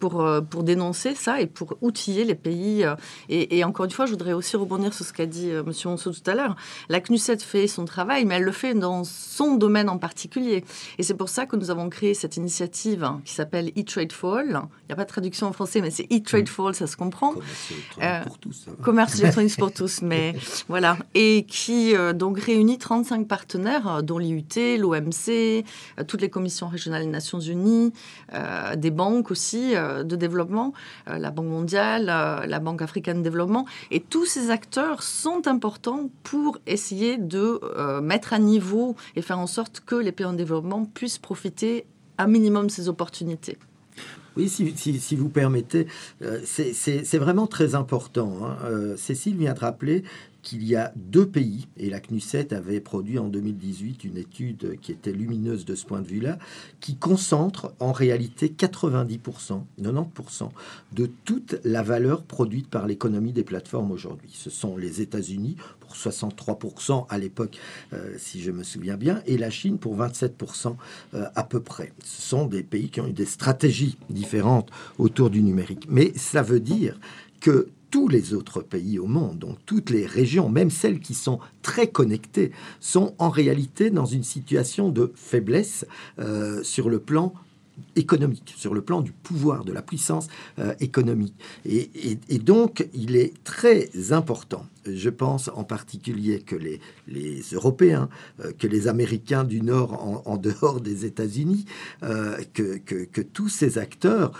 pour, 0.00 0.22
euh, 0.22 0.40
pour 0.40 0.64
dénoncer 0.64 1.14
ça 1.14 1.40
et 1.40 1.46
pour 1.46 1.76
outiller 1.82 2.24
les 2.24 2.34
pays. 2.34 2.84
Euh, 2.84 2.96
et, 3.28 3.62
encore 3.62 3.84
une 3.84 3.92
fois, 3.92 4.06
je 4.06 4.10
voudrais 4.10 4.32
aussi 4.32 4.56
rebondir 4.56 4.92
sur 4.92 5.04
ce 5.04 5.12
qu'a 5.12 5.26
dit 5.26 5.50
euh, 5.50 5.62
M. 5.64 5.72
Monceau 5.84 6.10
tout 6.10 6.28
à 6.28 6.34
l'heure. 6.34 6.56
La 6.88 7.00
CNUSET 7.00 7.38
fait 7.38 7.68
son 7.68 7.84
travail, 7.84 8.24
mais 8.24 8.36
elle 8.36 8.42
le 8.42 8.52
fait 8.52 8.74
dans 8.74 9.04
son 9.04 9.54
domaine 9.56 9.88
en 9.88 9.98
particulier. 9.98 10.64
Et 10.98 11.02
c'est 11.02 11.14
pour 11.14 11.28
ça 11.28 11.46
que 11.46 11.54
nous 11.54 11.70
avons 11.70 11.88
créé 11.90 12.14
cette 12.14 12.36
initiative 12.36 13.04
hein, 13.04 13.20
qui 13.24 13.34
s'appelle 13.34 13.70
E-Trade 13.78 14.12
for 14.12 14.38
All. 14.38 14.46
Il 14.48 14.86
n'y 14.88 14.92
a 14.92 14.96
pas 14.96 15.04
de 15.04 15.08
traduction 15.08 15.46
en 15.46 15.52
français, 15.52 15.82
mais 15.82 15.90
c'est 15.90 16.08
E-Trade 16.10 16.48
for 16.48 16.68
All, 16.68 16.74
ça 16.74 16.86
se 16.86 16.96
comprend. 16.96 17.34
Commerce 18.82 19.18
électronique 19.20 19.56
pour 19.58 19.72
tous. 19.72 20.00
mais 20.02 20.34
voilà. 20.68 20.96
Et 21.14 21.44
qui 21.46 21.94
donc 22.14 22.40
réunit 22.40 22.78
35 22.78 23.28
partenaires, 23.28 24.02
dont 24.02 24.18
l'IUT, 24.18 24.78
l'OMC, 24.78 25.64
toutes 26.06 26.22
les 26.22 26.30
commissions 26.30 26.68
régionales 26.68 27.02
des 27.02 27.10
Nations 27.10 27.40
Unies, 27.40 27.92
des 28.76 28.90
banques 28.90 29.30
aussi 29.30 29.74
de 30.04 30.16
développement, 30.16 30.72
euh, 31.08 31.18
la 31.18 31.30
Banque 31.30 31.46
mondiale, 31.46 32.08
euh, 32.08 32.46
la 32.46 32.58
Banque 32.60 32.82
africaine 32.82 33.18
de 33.18 33.22
développement. 33.22 33.66
Et 33.90 34.00
tous 34.00 34.26
ces 34.26 34.50
acteurs 34.50 35.02
sont 35.02 35.46
importants 35.46 36.10
pour 36.22 36.58
essayer 36.66 37.16
de 37.16 37.60
mettre 38.00 38.32
à 38.32 38.38
niveau 38.38 38.96
et 39.16 39.22
faire 39.22 39.38
en 39.38 39.46
sorte 39.46 39.80
que 39.84 39.94
les 39.94 40.12
pays 40.12 40.26
en 40.26 40.32
développement 40.32 40.84
puissent 40.84 41.18
profiter 41.18 41.86
un 42.18 42.26
minimum 42.26 42.66
de 42.66 42.70
ces 42.70 42.88
opportunités. 42.88 43.58
Oui, 44.36 44.48
si, 44.48 45.16
vous 45.16 45.28
permettez, 45.28 45.86
c'est 46.44 47.18
vraiment 47.18 47.46
très 47.46 47.74
important. 47.74 48.38
Hein. 48.42 48.94
Cécile 48.96 49.36
vient 49.36 49.54
de 49.54 49.58
rappeler 49.58 50.04
qu'il 50.42 50.64
y 50.64 50.76
a 50.76 50.92
deux 50.96 51.26
pays, 51.26 51.68
et 51.76 51.90
la 51.90 52.00
CNUSET 52.00 52.52
avait 52.52 52.80
produit 52.80 53.18
en 53.18 53.28
2018 53.28 54.04
une 54.04 54.16
étude 54.16 54.78
qui 54.80 54.92
était 54.92 55.12
lumineuse 55.12 55.64
de 55.64 55.74
ce 55.74 55.84
point 55.84 56.00
de 56.00 56.06
vue-là, 56.06 56.38
qui 56.80 56.96
concentre 56.96 57.74
en 57.80 57.92
réalité 57.92 58.48
90%, 58.48 59.62
90% 59.80 60.48
de 60.92 61.10
toute 61.24 61.56
la 61.64 61.82
valeur 61.82 62.22
produite 62.22 62.68
par 62.68 62.86
l'économie 62.86 63.32
des 63.32 63.44
plateformes 63.44 63.90
aujourd'hui. 63.90 64.30
Ce 64.32 64.50
sont 64.50 64.76
les 64.76 65.00
États-Unis 65.00 65.56
pour 65.80 65.94
63% 65.94 67.06
à 67.08 67.18
l'époque, 67.18 67.58
euh, 67.92 68.14
si 68.18 68.40
je 68.40 68.50
me 68.50 68.62
souviens 68.62 68.96
bien, 68.96 69.22
et 69.26 69.36
la 69.36 69.50
Chine 69.50 69.78
pour 69.78 69.96
27% 69.96 70.76
euh, 71.14 71.26
à 71.34 71.44
peu 71.44 71.60
près. 71.60 71.92
Ce 72.04 72.22
sont 72.22 72.46
des 72.46 72.62
pays 72.62 72.88
qui 72.88 73.00
ont 73.00 73.08
eu 73.08 73.12
des 73.12 73.26
stratégies 73.26 73.98
différentes 74.08 74.70
autour 74.98 75.30
du 75.30 75.42
numérique. 75.42 75.86
Mais 75.88 76.12
ça 76.16 76.42
veut 76.42 76.60
dire 76.60 76.98
que 77.40 77.68
tous 77.90 78.08
les 78.08 78.34
autres 78.34 78.62
pays 78.62 78.98
au 78.98 79.06
monde, 79.06 79.38
donc 79.38 79.58
toutes 79.66 79.90
les 79.90 80.06
régions, 80.06 80.48
même 80.48 80.70
celles 80.70 81.00
qui 81.00 81.14
sont 81.14 81.40
très 81.62 81.88
connectées, 81.88 82.52
sont 82.78 83.14
en 83.18 83.30
réalité 83.30 83.90
dans 83.90 84.06
une 84.06 84.24
situation 84.24 84.88
de 84.90 85.12
faiblesse 85.14 85.86
euh, 86.18 86.62
sur 86.62 86.88
le 86.88 87.00
plan 87.00 87.34
économique, 87.96 88.52
sur 88.56 88.74
le 88.74 88.82
plan 88.82 89.00
du 89.00 89.10
pouvoir, 89.10 89.64
de 89.64 89.72
la 89.72 89.80
puissance 89.80 90.28
euh, 90.58 90.74
économique. 90.80 91.34
Et, 91.64 92.38
donc, 92.38 92.86
il 92.92 93.16
est 93.16 93.32
très 93.42 94.12
important, 94.12 94.66
je 94.84 95.08
pense 95.08 95.48
en 95.54 95.64
particulier 95.64 96.40
que 96.40 96.56
les, 96.56 97.40
Européens, 97.52 98.10
euh, 98.44 98.52
que 98.52 98.66
les 98.66 98.86
Américains 98.86 99.44
du 99.44 99.62
Nord 99.62 100.22
en, 100.26 100.36
dehors 100.36 100.80
des 100.80 101.06
États-Unis, 101.06 101.64
que, 102.02 103.22
tous 103.32 103.48
ces 103.48 103.78
acteurs 103.78 104.32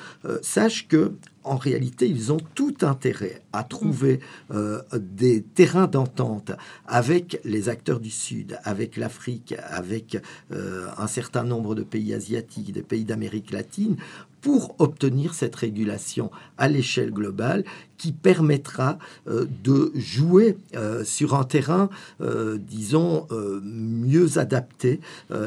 sachent 0.42 0.86
que 0.86 1.12
en 1.44 1.56
réalité, 1.56 2.08
ils 2.08 2.32
ont 2.32 2.40
tout 2.54 2.74
intérêt 2.82 3.42
à 3.52 3.64
trouver 3.64 4.20
euh, 4.50 4.82
des 4.94 5.42
terrains 5.42 5.86
d'entente 5.86 6.52
avec 6.86 7.40
les 7.44 7.68
acteurs 7.68 8.00
du 8.00 8.10
Sud, 8.10 8.58
avec 8.64 8.96
l'Afrique, 8.96 9.54
avec 9.68 10.18
euh, 10.52 10.88
un 10.98 11.06
certain 11.06 11.44
nombre 11.44 11.74
de 11.74 11.82
pays 11.82 12.14
asiatiques, 12.14 12.72
des 12.72 12.82
pays 12.82 13.04
d'Amérique 13.04 13.52
latine, 13.52 13.96
pour 14.40 14.74
obtenir 14.78 15.34
cette 15.34 15.56
régulation 15.56 16.30
à 16.56 16.68
l'échelle 16.68 17.10
globale 17.10 17.64
qui 18.00 18.12
permettra 18.12 18.98
euh, 19.28 19.44
de 19.62 19.92
jouer 19.94 20.56
euh, 20.74 21.04
sur 21.04 21.34
un 21.34 21.44
terrain, 21.44 21.90
euh, 22.22 22.56
disons, 22.58 23.26
mieux 23.62 24.38
adapté 24.38 25.00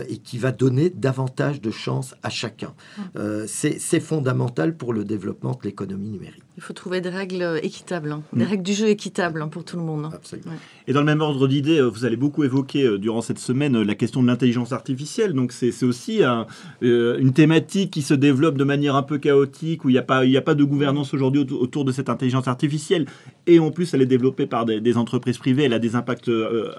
et 0.08 0.18
qui 0.18 0.38
va 0.38 0.52
donner 0.52 0.90
davantage 0.90 1.62
de 1.62 1.72
chances 1.72 2.14
à 2.22 2.30
chacun. 2.30 2.74
Mmh. 2.98 3.46
C'est 3.48 4.00
fondamental 4.00 4.76
pour 4.76 4.94
le 4.94 5.04
développement 5.04 5.52
de 5.52 5.60
l'économie 5.64 6.10
numérique. 6.10 6.44
Il 6.56 6.62
faut 6.62 6.74
trouver 6.74 7.02
des 7.02 7.10
règles 7.10 7.60
équitables, 7.64 8.12
hein. 8.12 8.22
des 8.32 8.46
mm. 8.46 8.48
règles 8.48 8.64
du 8.64 8.74
jeu 8.74 8.88
équitables 8.88 9.42
hein, 9.42 9.48
pour 9.48 9.66
tout 9.66 9.76
le 9.76 9.82
monde. 9.82 10.10
Absolument. 10.14 10.54
Et 10.88 10.94
dans 10.94 11.00
le 11.00 11.06
même 11.06 11.22
ordre 11.22 11.48
d'idées, 11.48 11.80
euh, 11.80 11.88
vous 11.88 12.06
allez 12.06 12.16
beaucoup 12.16 12.44
évoquer 12.44 12.84
euh, 12.84 13.00
durant 13.00 13.22
cette 13.22 13.40
semaine 13.40 13.82
la 13.82 13.96
question 13.96 14.22
de 14.22 14.28
l'intelligence 14.28 14.72
artificielle. 14.72 15.34
Donc 15.34 15.52
c'est 15.52 15.84
aussi 15.84 16.22
une 16.82 17.34
thématique 17.34 17.92
qui 17.92 18.04
se 18.04 18.14
développe 18.14 18.58
de 18.58 18.64
manière 18.64 18.96
un 18.96 19.02
peu 19.02 19.18
chaotique, 19.18 19.84
où 19.84 19.90
il 19.90 19.94
n'y 19.94 19.98
a, 19.98 20.04
pas, 20.04 20.24
a 20.24 20.42
pas 20.42 20.54
de 20.54 20.64
gouvernance 20.64 21.14
aujourd'hui 21.14 21.42
autour 21.42 21.86
de 21.86 21.92
cette 21.92 22.10
intelligence 22.10 22.43
artificielle. 22.48 23.06
Et 23.48 23.60
en 23.60 23.72
plus, 23.72 23.94
elle 23.94 24.02
est 24.02 24.08
développée 24.08 24.46
par 24.46 24.66
des, 24.66 24.98
entreprises 24.98 25.38
privées, 25.38 25.64
elle 25.64 25.74
a 25.74 25.80
des 25.80 25.96
impacts 25.96 26.32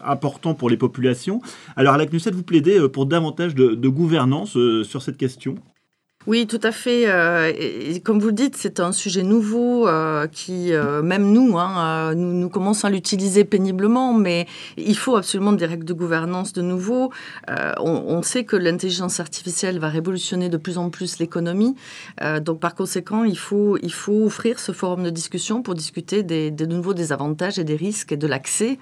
importants 0.05 0.55
pour 0.55 0.71
les 0.71 0.77
populations. 0.77 1.41
Alors 1.77 1.95
à 1.95 1.99
la 1.99 2.07
CNUSET, 2.07 2.31
vous 2.31 2.43
plaidez 2.43 2.89
pour 2.89 3.07
davantage 3.07 3.55
de, 3.55 3.75
de 3.75 3.89
gouvernance 3.89 4.57
sur 4.85 5.03
cette 5.03 5.19
question? 5.19 5.57
Oui, 6.27 6.47
tout 6.47 6.61
à 6.63 6.73
fait. 6.73 7.05
Euh, 7.07 7.53
comme 8.03 8.19
vous 8.19 8.29
le 8.29 8.33
dites, 8.33 8.57
c'est 8.57 8.81
un 8.81 8.93
sujet 8.93 9.23
nouveau 9.23 9.87
euh, 9.87 10.27
qui, 10.27 10.73
euh, 10.73 11.03
même 11.03 11.31
nous, 11.31 11.59
hein, 11.59 12.15
nous, 12.15 12.33
nous, 12.33 12.49
commençons 12.49 12.87
à 12.87 12.91
l'utiliser 12.91 13.45
péniblement, 13.45 14.15
mais 14.15 14.47
il 14.79 14.97
faut 14.97 15.17
absolument 15.17 15.53
des 15.53 15.67
règles 15.67 15.85
de 15.85 15.93
gouvernance 15.93 16.55
de 16.55 16.63
nouveau. 16.63 17.11
On, 17.79 18.23
sait 18.23 18.45
que 18.45 18.57
l'intelligence 18.57 19.21
artificielle 19.21 19.79
va 19.79 19.89
révolutionner 19.89 20.49
de 20.49 20.57
plus 20.57 20.79
en 20.79 20.89
plus 20.89 21.19
l'économie. 21.19 21.75
donc, 22.41 22.59
par 22.59 22.75
conséquent, 22.75 23.25
il 23.25 23.37
faut, 23.39 23.77
offrir 24.09 24.59
ce 24.59 24.73
forum 24.73 25.03
de 25.03 25.11
discussion 25.11 25.63
pour 25.63 25.75
discuter 25.75 26.23
des, 26.23 26.51
de 26.51 26.65
nouveau 26.65 26.95
des 26.95 27.13
avantages 27.13 27.59
et 27.59 27.65
des 27.65 27.77
risques 27.77 28.13
et 28.13 28.17
de 28.17 28.27
l'accès. 28.27 28.79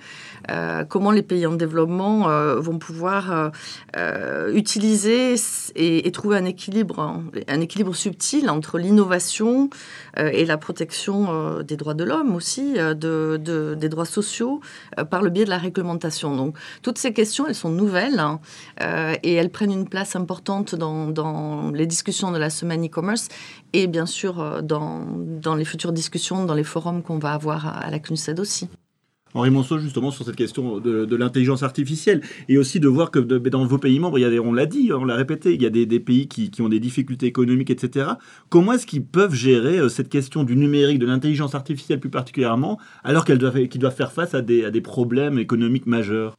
comment 0.89 1.11
les 1.11 1.23
pays 1.23 1.47
en 1.47 1.55
développement 1.55 2.29
vont 2.61 2.79
pouvoir 2.79 3.51
utiliser 4.53 5.35
et, 5.75 6.07
et, 6.07 6.13
trouver 6.13 6.37
un 6.37 6.45
équilibre 6.45 7.01
hein, 7.01 7.25
un 7.49 7.61
équilibre 7.61 7.95
subtil 7.95 8.51
entre 8.51 8.79
l'innovation 8.79 9.71
euh, 10.19 10.31
et 10.33 10.45
la 10.45 10.59
protection 10.59 11.27
euh, 11.29 11.63
des 11.63 11.77
droits 11.77 11.95
de 11.95 12.05
l'homme 12.05 12.35
aussi, 12.35 12.75
euh, 12.77 12.95
de, 12.95 13.75
des 13.75 13.89
droits 13.89 14.05
sociaux, 14.05 14.61
par 15.11 15.23
le 15.23 15.31
biais 15.31 15.45
de 15.45 15.51
la 15.51 15.59
réglementation. 15.59 16.37
Donc, 16.37 16.57
toutes 16.83 16.99
ces 16.99 17.13
questions, 17.13 17.47
elles 17.47 17.55
sont 17.55 17.71
nouvelles 17.71 18.19
hein, 18.19 18.41
et 19.23 19.35
elles 19.35 19.51
prennent 19.51 19.73
une 19.73 19.89
place 19.89 20.17
importante 20.17 20.75
dans, 20.75 21.09
dans 21.09 21.71
les 21.71 21.87
discussions 21.87 22.31
de 22.31 22.39
la 22.39 22.51
semaine 22.51 22.85
e-commerce 22.85 23.29
et 23.73 23.87
bien 23.87 24.07
sûr 24.07 24.63
dans, 24.63 25.07
dans 25.17 25.55
les 25.55 25.65
futures 25.65 25.93
discussions, 25.93 26.45
dans 26.45 26.55
les 26.55 26.65
forums 26.65 27.03
qu'on 27.03 27.19
va 27.19 27.33
avoir 27.33 27.85
à 27.85 27.91
la 27.91 27.99
CNUSED 27.99 28.41
aussi. 28.41 28.69
Henri 29.35 29.51
Monceau, 29.51 29.79
justement, 29.79 30.11
sur 30.11 30.25
cette 30.25 30.37
question 30.37 30.79
de, 30.79 31.17
l'intelligence 31.17 31.63
artificielle, 31.63 32.21
et 32.49 32.59
aussi 32.59 32.81
de 32.81 32.89
voir 32.89 33.11
que 33.11 33.19
dans 33.19 33.65
vos 33.65 33.79
pays 33.79 33.99
membres, 33.99 34.19
il 34.19 34.23
y 34.23 34.25
a 34.25 34.31
des, 34.31 34.39
on 34.39 34.53
l'a 34.53 34.67
dit, 34.67 34.91
on 34.93 35.05
l'a 35.05 35.15
répété, 35.15 35.55
il 35.55 35.63
y 35.63 35.67
a 35.67 35.71
des, 35.71 36.01
pays 36.01 36.29
qui, 36.29 36.51
ont 36.61 36.69
des 36.69 36.81
difficultés 36.81 37.27
économiques, 37.27 37.71
etc. 37.71 38.11
Comment 38.49 38.73
est-ce 38.75 38.87
qu'ils 38.87 39.05
peuvent 39.05 39.35
gérer 39.35 39.79
euh, 39.79 39.89
cette 39.89 40.09
question 40.09 40.45
du 40.45 40.57
numérique, 40.57 40.99
de 40.99 41.07
l'intelligence 41.07 41.55
artificielle 41.55 42.01
plus 42.01 42.11
particulièrement, 42.11 42.79
alors 43.05 43.25
qu'ils 43.25 43.39
doivent, 43.39 43.59
doivent, 43.69 43.95
faire 43.95 44.13
face 44.13 44.35
à 44.35 44.43
des 44.43 44.81
problèmes 44.81 45.39
économiques 45.39 45.87
majeurs? 45.87 46.37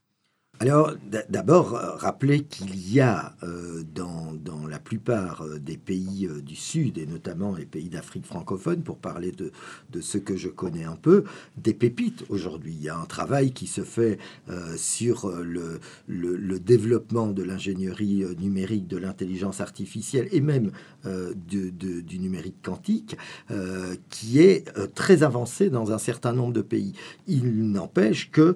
Alors, 0.59 0.93
d'abord, 1.29 1.75
euh, 1.75 1.95
rappeler 1.95 2.43
qu'il 2.43 2.89
y 2.89 3.01
a 3.01 3.35
euh, 3.43 3.83
dans, 3.93 4.31
la 4.69 4.79
plupart 4.79 5.41
euh, 5.41 5.59
des 5.59 5.77
pays 5.77 6.29
du 6.41 6.55
Sud, 6.55 6.97
et 6.97 7.05
notamment 7.05 7.53
les 7.53 7.65
pays 7.65 7.89
d'Afrique 7.89 8.25
francophone, 8.25 8.81
pour 8.81 8.97
parler 8.97 9.31
de, 9.31 9.51
ce 9.99 10.17
que 10.17 10.37
je 10.37 10.47
connais 10.47 10.83
un 10.85 10.95
peu, 10.95 11.25
des 11.57 11.73
pépites 11.73 12.23
aujourd'hui. 12.29 12.73
Il 12.75 12.81
y 12.81 12.87
a 12.87 12.97
un 12.97 13.05
travail 13.05 13.51
qui 13.51 13.67
se 13.67 13.81
fait 13.81 14.19
sur 14.77 15.29
le, 15.29 15.79
développement 16.59 17.27
de 17.27 17.43
l'ingénierie 17.43 18.23
numérique, 18.39 18.87
de 18.87 18.97
l'intelligence 18.97 19.59
artificielle 19.59 20.27
et 20.31 20.41
même 20.41 20.71
du 21.47 22.19
numérique 22.19 22.61
quantique, 22.63 23.17
qui 24.09 24.39
est 24.39 24.71
très 24.95 25.23
avancé 25.23 25.69
dans 25.69 25.91
un 25.91 25.97
certain 25.97 26.33
nombre 26.33 26.53
de 26.53 26.61
pays. 26.61 26.93
Il 27.27 27.71
n'empêche 27.71 28.31
que 28.31 28.55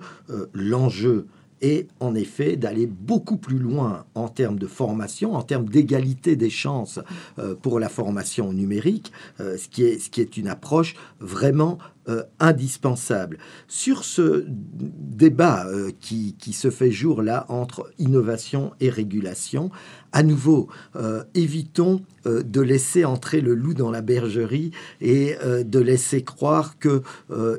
l'enjeu 0.54 1.28
et 1.62 1.88
en 2.00 2.16
effet 2.16 2.56
d'aller 2.56 2.86
beaucoup 2.86 3.38
plus 3.38 3.60
loin 3.60 4.06
en 4.16 4.28
termes 4.28 4.60
de 4.60 4.68
formation, 4.68 5.36
en 5.36 5.42
termes 5.42 5.70
d'égalité 5.70 6.36
des 6.36 6.50
chances 6.50 7.00
euh, 7.40 7.56
pour 7.56 7.80
la 7.80 7.90
formation 7.90 8.54
numérique, 8.54 9.12
euh, 9.40 9.58
ce, 9.58 9.68
qui 9.68 9.84
est, 9.84 10.00
ce 10.00 10.10
qui 10.10 10.22
est 10.22 10.38
une 10.38 10.48
approche 10.48 10.96
vraiment 11.20 11.78
euh, 12.10 12.24
indispensable. 12.40 13.38
Sur 13.68 14.04
ce 14.04 14.46
débat 14.48 15.66
qui, 16.00 16.36
qui, 16.40 16.54
se 16.54 16.70
fait 16.70 16.92
jour 16.92 17.22
là 17.22 17.46
entre 17.50 17.92
innovation 18.00 18.72
et 18.80 18.90
régulation, 18.90 19.72
à 20.14 20.24
nouveau, 20.24 20.70
évitons 21.36 22.02
de 22.26 22.62
laisser 22.62 23.04
entrer 23.04 23.42
le 23.42 23.54
loup 23.54 23.74
dans 23.74 23.92
la 23.92 24.02
bergerie 24.02 24.72
et 25.02 25.36
de 25.44 25.80
laisser 25.80 26.24
croire 26.24 26.80
que 26.80 27.04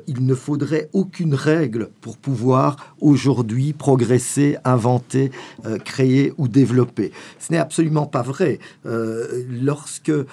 il 0.07 0.25
ne 0.25 0.35
faudrait 0.35 0.89
aucune 0.93 1.35
règle 1.35 1.89
pour 2.01 2.17
pouvoir 2.17 2.95
aujourd'hui 2.99 3.73
progresser, 3.73 4.57
inventer, 4.63 5.31
euh, 5.65 5.77
créer 5.77 6.33
ou 6.37 6.47
développer. 6.47 7.11
Ce 7.39 7.51
n'est 7.51 7.59
absolument 7.59 8.05
pas 8.05 8.21
vrai. 8.21 8.59
Euh, 8.85 9.43
lorsque 9.49 10.09
euh, 10.09 10.25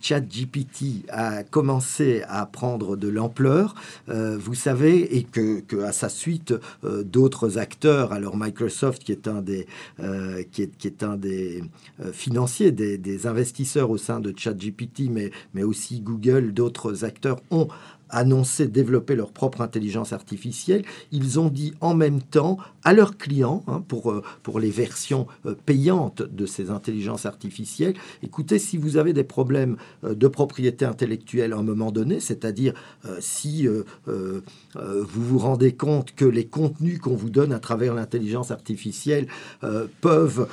ChatGPT 0.00 1.06
a 1.08 1.42
commencé 1.44 2.22
à 2.28 2.46
prendre 2.46 2.96
de 2.96 3.08
l'ampleur, 3.08 3.55
vous 4.08 4.54
savez, 4.54 5.16
et 5.16 5.22
que, 5.22 5.62
à 5.82 5.92
sa 5.92 6.08
suite 6.08 6.54
d'autres 6.82 7.58
acteurs, 7.58 8.12
alors 8.12 8.36
Microsoft 8.36 9.02
qui 9.02 9.12
est 9.12 9.28
un 9.28 9.42
des, 9.42 9.66
qui 10.52 10.62
est, 10.62 10.76
qui 10.76 10.86
est 10.86 11.02
un 11.02 11.16
des 11.16 11.62
financiers, 12.12 12.72
des, 12.72 12.98
des, 12.98 13.26
investisseurs 13.26 13.90
au 13.90 13.98
sein 13.98 14.20
de 14.20 14.32
ChatGPT, 14.36 15.10
mais, 15.10 15.30
mais 15.54 15.62
aussi 15.62 16.00
Google, 16.00 16.52
d'autres 16.52 17.04
acteurs 17.04 17.40
ont 17.50 17.68
annoncer 18.10 18.68
développer 18.68 19.14
leur 19.14 19.32
propre 19.32 19.60
intelligence 19.60 20.12
artificielle, 20.12 20.84
ils 21.12 21.40
ont 21.40 21.48
dit 21.48 21.74
en 21.80 21.94
même 21.94 22.20
temps 22.22 22.58
à 22.86 22.92
leurs 22.92 23.16
clients, 23.18 23.64
hein, 23.66 23.82
pour, 23.88 24.12
euh, 24.12 24.22
pour 24.44 24.60
les 24.60 24.70
versions 24.70 25.26
euh, 25.44 25.56
payantes 25.66 26.22
de 26.22 26.46
ces 26.46 26.70
intelligences 26.70 27.26
artificielles, 27.26 27.94
écoutez, 28.22 28.60
si 28.60 28.76
vous 28.76 28.96
avez 28.96 29.12
des 29.12 29.24
problèmes 29.24 29.76
euh, 30.04 30.14
de 30.14 30.28
propriété 30.28 30.84
intellectuelle 30.84 31.52
à 31.52 31.56
un 31.56 31.64
moment 31.64 31.90
donné, 31.90 32.20
c'est-à-dire 32.20 32.74
si 33.20 33.66
vous 33.66 34.42
vous 35.04 35.38
rendez 35.38 35.74
compte 35.74 36.14
que 36.14 36.24
les 36.24 36.46
contenus 36.46 36.98
qu'on 36.98 37.16
vous 37.16 37.30
donne 37.30 37.52
à 37.52 37.58
travers 37.58 37.94
l'intelligence 37.94 38.50
artificielle 38.50 39.26
peuvent 40.00 40.48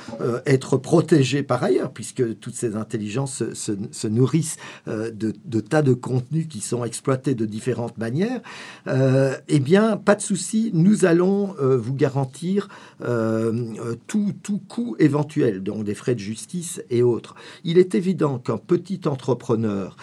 être 0.46 0.76
protégés 0.76 1.42
par 1.42 1.62
ailleurs, 1.62 1.92
puisque 1.92 2.38
toutes 2.38 2.54
ces 2.54 2.76
intelligences 2.76 3.42
se, 3.52 4.06
nourrissent 4.06 4.56
de, 4.86 5.60
tas 5.60 5.82
de 5.82 5.94
contenus 5.94 6.48
qui 6.48 6.60
sont 6.60 6.84
exploités 6.84 7.34
différentes 7.46 7.98
manières, 7.98 8.40
euh, 8.86 9.36
eh 9.48 9.60
bien, 9.60 9.96
pas 9.96 10.14
de 10.14 10.20
souci, 10.20 10.70
nous 10.74 11.04
allons 11.04 11.54
euh, 11.60 11.76
vous 11.76 11.94
garantir 11.94 12.68
euh, 13.02 13.74
tout, 14.06 14.32
tout 14.42 14.60
coût 14.68 14.96
éventuel, 14.98 15.62
donc 15.62 15.84
des 15.84 15.94
frais 15.94 16.14
de 16.14 16.20
justice 16.20 16.82
et 16.90 17.02
autres. 17.02 17.34
Il 17.64 17.78
est 17.78 17.94
évident 17.94 18.38
qu'un 18.38 18.58
petit 18.58 19.00
entrepreneur 19.06 19.96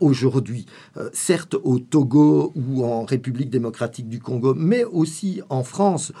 aujourd'hui, 0.00 0.66
certes 1.12 1.54
au 1.62 1.78
Togo 1.78 2.52
ou 2.54 2.84
en 2.84 3.04
République 3.04 3.50
démocratique 3.50 4.08
du 4.08 4.20
Congo, 4.20 4.54
mais 4.54 4.84
aussi 4.84 5.40
en 5.48 5.62
France, 5.62 6.12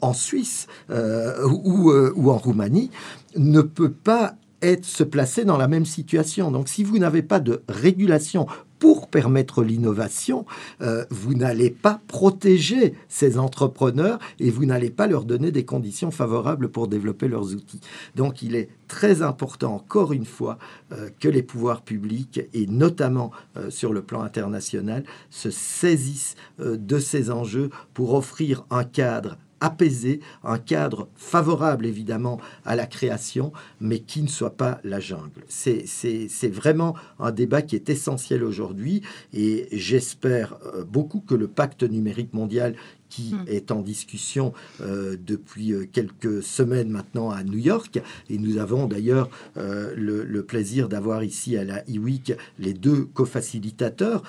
en 0.00 0.12
Suisse 0.12 0.66
ou, 0.90 1.92
ou 1.92 2.30
en 2.30 2.38
Roumanie, 2.38 2.90
ne 3.36 3.60
peut 3.60 3.92
pas 3.92 4.36
être, 4.62 4.84
se 4.84 5.04
placer 5.04 5.44
dans 5.44 5.56
la 5.56 5.68
même 5.68 5.84
situation. 5.84 6.50
Donc 6.50 6.68
si 6.68 6.84
vous 6.84 6.98
n'avez 6.98 7.22
pas 7.22 7.40
de 7.40 7.62
régulation 7.68 8.46
pour 8.78 9.08
permettre 9.08 9.62
l'innovation, 9.62 10.44
euh, 10.82 11.04
vous 11.10 11.34
n'allez 11.34 11.70
pas 11.70 12.00
protéger 12.08 12.94
ces 13.08 13.38
entrepreneurs 13.38 14.18
et 14.38 14.50
vous 14.50 14.66
n'allez 14.66 14.90
pas 14.90 15.06
leur 15.06 15.24
donner 15.24 15.50
des 15.50 15.64
conditions 15.64 16.10
favorables 16.10 16.68
pour 16.68 16.88
développer 16.88 17.28
leurs 17.28 17.54
outils. 17.54 17.80
Donc 18.14 18.42
il 18.42 18.54
est 18.54 18.68
très 18.88 19.22
important, 19.22 19.74
encore 19.74 20.12
une 20.12 20.26
fois, 20.26 20.58
euh, 20.92 21.08
que 21.20 21.28
les 21.28 21.42
pouvoirs 21.42 21.82
publics, 21.82 22.40
et 22.52 22.66
notamment 22.66 23.30
euh, 23.56 23.70
sur 23.70 23.92
le 23.92 24.02
plan 24.02 24.22
international, 24.22 25.04
se 25.30 25.50
saisissent 25.50 26.36
de 26.58 26.98
ces 26.98 27.30
enjeux 27.30 27.70
pour 27.94 28.14
offrir 28.14 28.64
un 28.70 28.84
cadre 28.84 29.36
apaisé, 29.60 30.20
un 30.44 30.58
cadre 30.58 31.08
favorable 31.16 31.86
évidemment 31.86 32.40
à 32.64 32.76
la 32.76 32.86
création, 32.86 33.52
mais 33.80 34.00
qui 34.00 34.22
ne 34.22 34.28
soit 34.28 34.56
pas 34.56 34.80
la 34.84 35.00
jungle. 35.00 35.44
C'est 35.48 36.48
vraiment 36.48 36.94
un 37.18 37.32
débat 37.32 37.62
qui 37.62 37.76
est 37.76 37.88
essentiel 37.88 38.44
aujourd'hui 38.44 39.02
et 39.32 39.68
j'espère 39.72 40.56
euh, 40.66 40.84
beaucoup 40.84 41.20
que 41.20 41.34
le 41.34 41.48
pacte 41.48 41.82
numérique 41.82 42.34
mondial 42.34 42.74
qui 43.08 43.34
hmm. 43.34 43.44
est 43.46 43.70
en 43.70 43.80
discussion 43.80 44.52
euh, 44.80 45.16
depuis 45.24 45.72
euh, 45.72 45.86
quelques 45.90 46.42
semaines 46.42 46.90
maintenant 46.90 47.30
à 47.30 47.42
New 47.44 47.58
York. 47.58 48.00
Et 48.30 48.38
nous 48.38 48.58
avons 48.58 48.86
d'ailleurs 48.86 49.30
euh, 49.56 49.94
le, 49.96 50.42
plaisir 50.42 50.88
d'avoir 50.88 51.24
ici 51.24 51.56
à 51.56 51.64
la 51.64 51.82
e-week 51.84 52.32
les 52.58 52.72
deux 52.72 53.04
co-facilitateurs, 53.04 54.22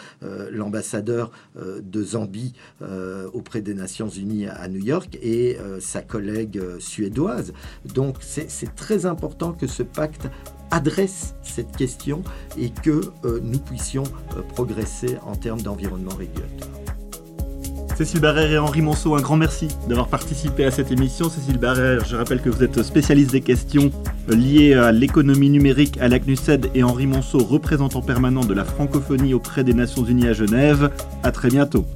l'ambassadeur 0.52 1.32
de 1.56 2.04
Zambie 2.04 2.54
auprès 3.34 3.62
des 3.62 3.74
Nations 3.76 4.10
Unies 4.10 4.48
à 4.48 4.68
New 4.68 4.84
York 4.84 5.18
et 5.22 5.58
sa 5.80 6.02
collègue 6.02 6.60
suédoise. 6.80 7.54
Donc 7.94 8.18
c'est 8.22 8.74
très 8.76 9.06
important 9.06 9.52
que 9.52 9.68
ce 9.68 9.84
pacte 9.84 10.28
adresse 10.72 11.36
cette 11.44 11.76
question 11.76 12.24
et 12.58 12.72
que 12.72 13.02
nous 13.42 13.60
puissions 13.60 14.04
progresser 14.56 15.18
en 15.24 15.36
termes 15.36 15.62
d'environnement 15.62 16.16
régulateur. 16.16 16.77
Cécile 17.98 18.20
Barrère 18.20 18.52
et 18.52 18.60
Henri 18.60 18.84
Monceau, 18.84 19.16
un 19.16 19.22
grand 19.22 19.38
merci 19.38 19.70
d'avoir 19.90 20.08
participé 20.08 20.64
à 20.66 20.70
cette 20.70 20.92
émission. 20.92 21.32
Cécile 21.32 21.58
Barrère, 21.58 22.06
je 22.06 22.16
rappelle 22.16 22.40
que 22.40 22.50
vous 22.52 22.62
êtes 22.62 22.84
spécialiste 22.84 23.32
des 23.32 23.42
questions 23.42 23.90
liées 24.28 24.76
à 24.76 24.92
l'économie 24.92 25.50
numérique 25.50 25.98
à 26.00 26.08
la 26.08 26.20
CNUSED 26.20 26.70
et 26.76 26.84
Henri 26.84 27.08
Monceau, 27.08 27.40
représentant 27.40 28.04
permanent 28.04 28.46
de 28.46 28.54
la 28.54 28.66
francophonie 28.66 29.34
auprès 29.34 29.64
des 29.64 29.74
Nations 29.74 30.06
Unies 30.06 30.28
à 30.28 30.34
Genève. 30.34 30.92
À 31.24 31.32
très 31.32 31.50
bientôt. 31.50 31.88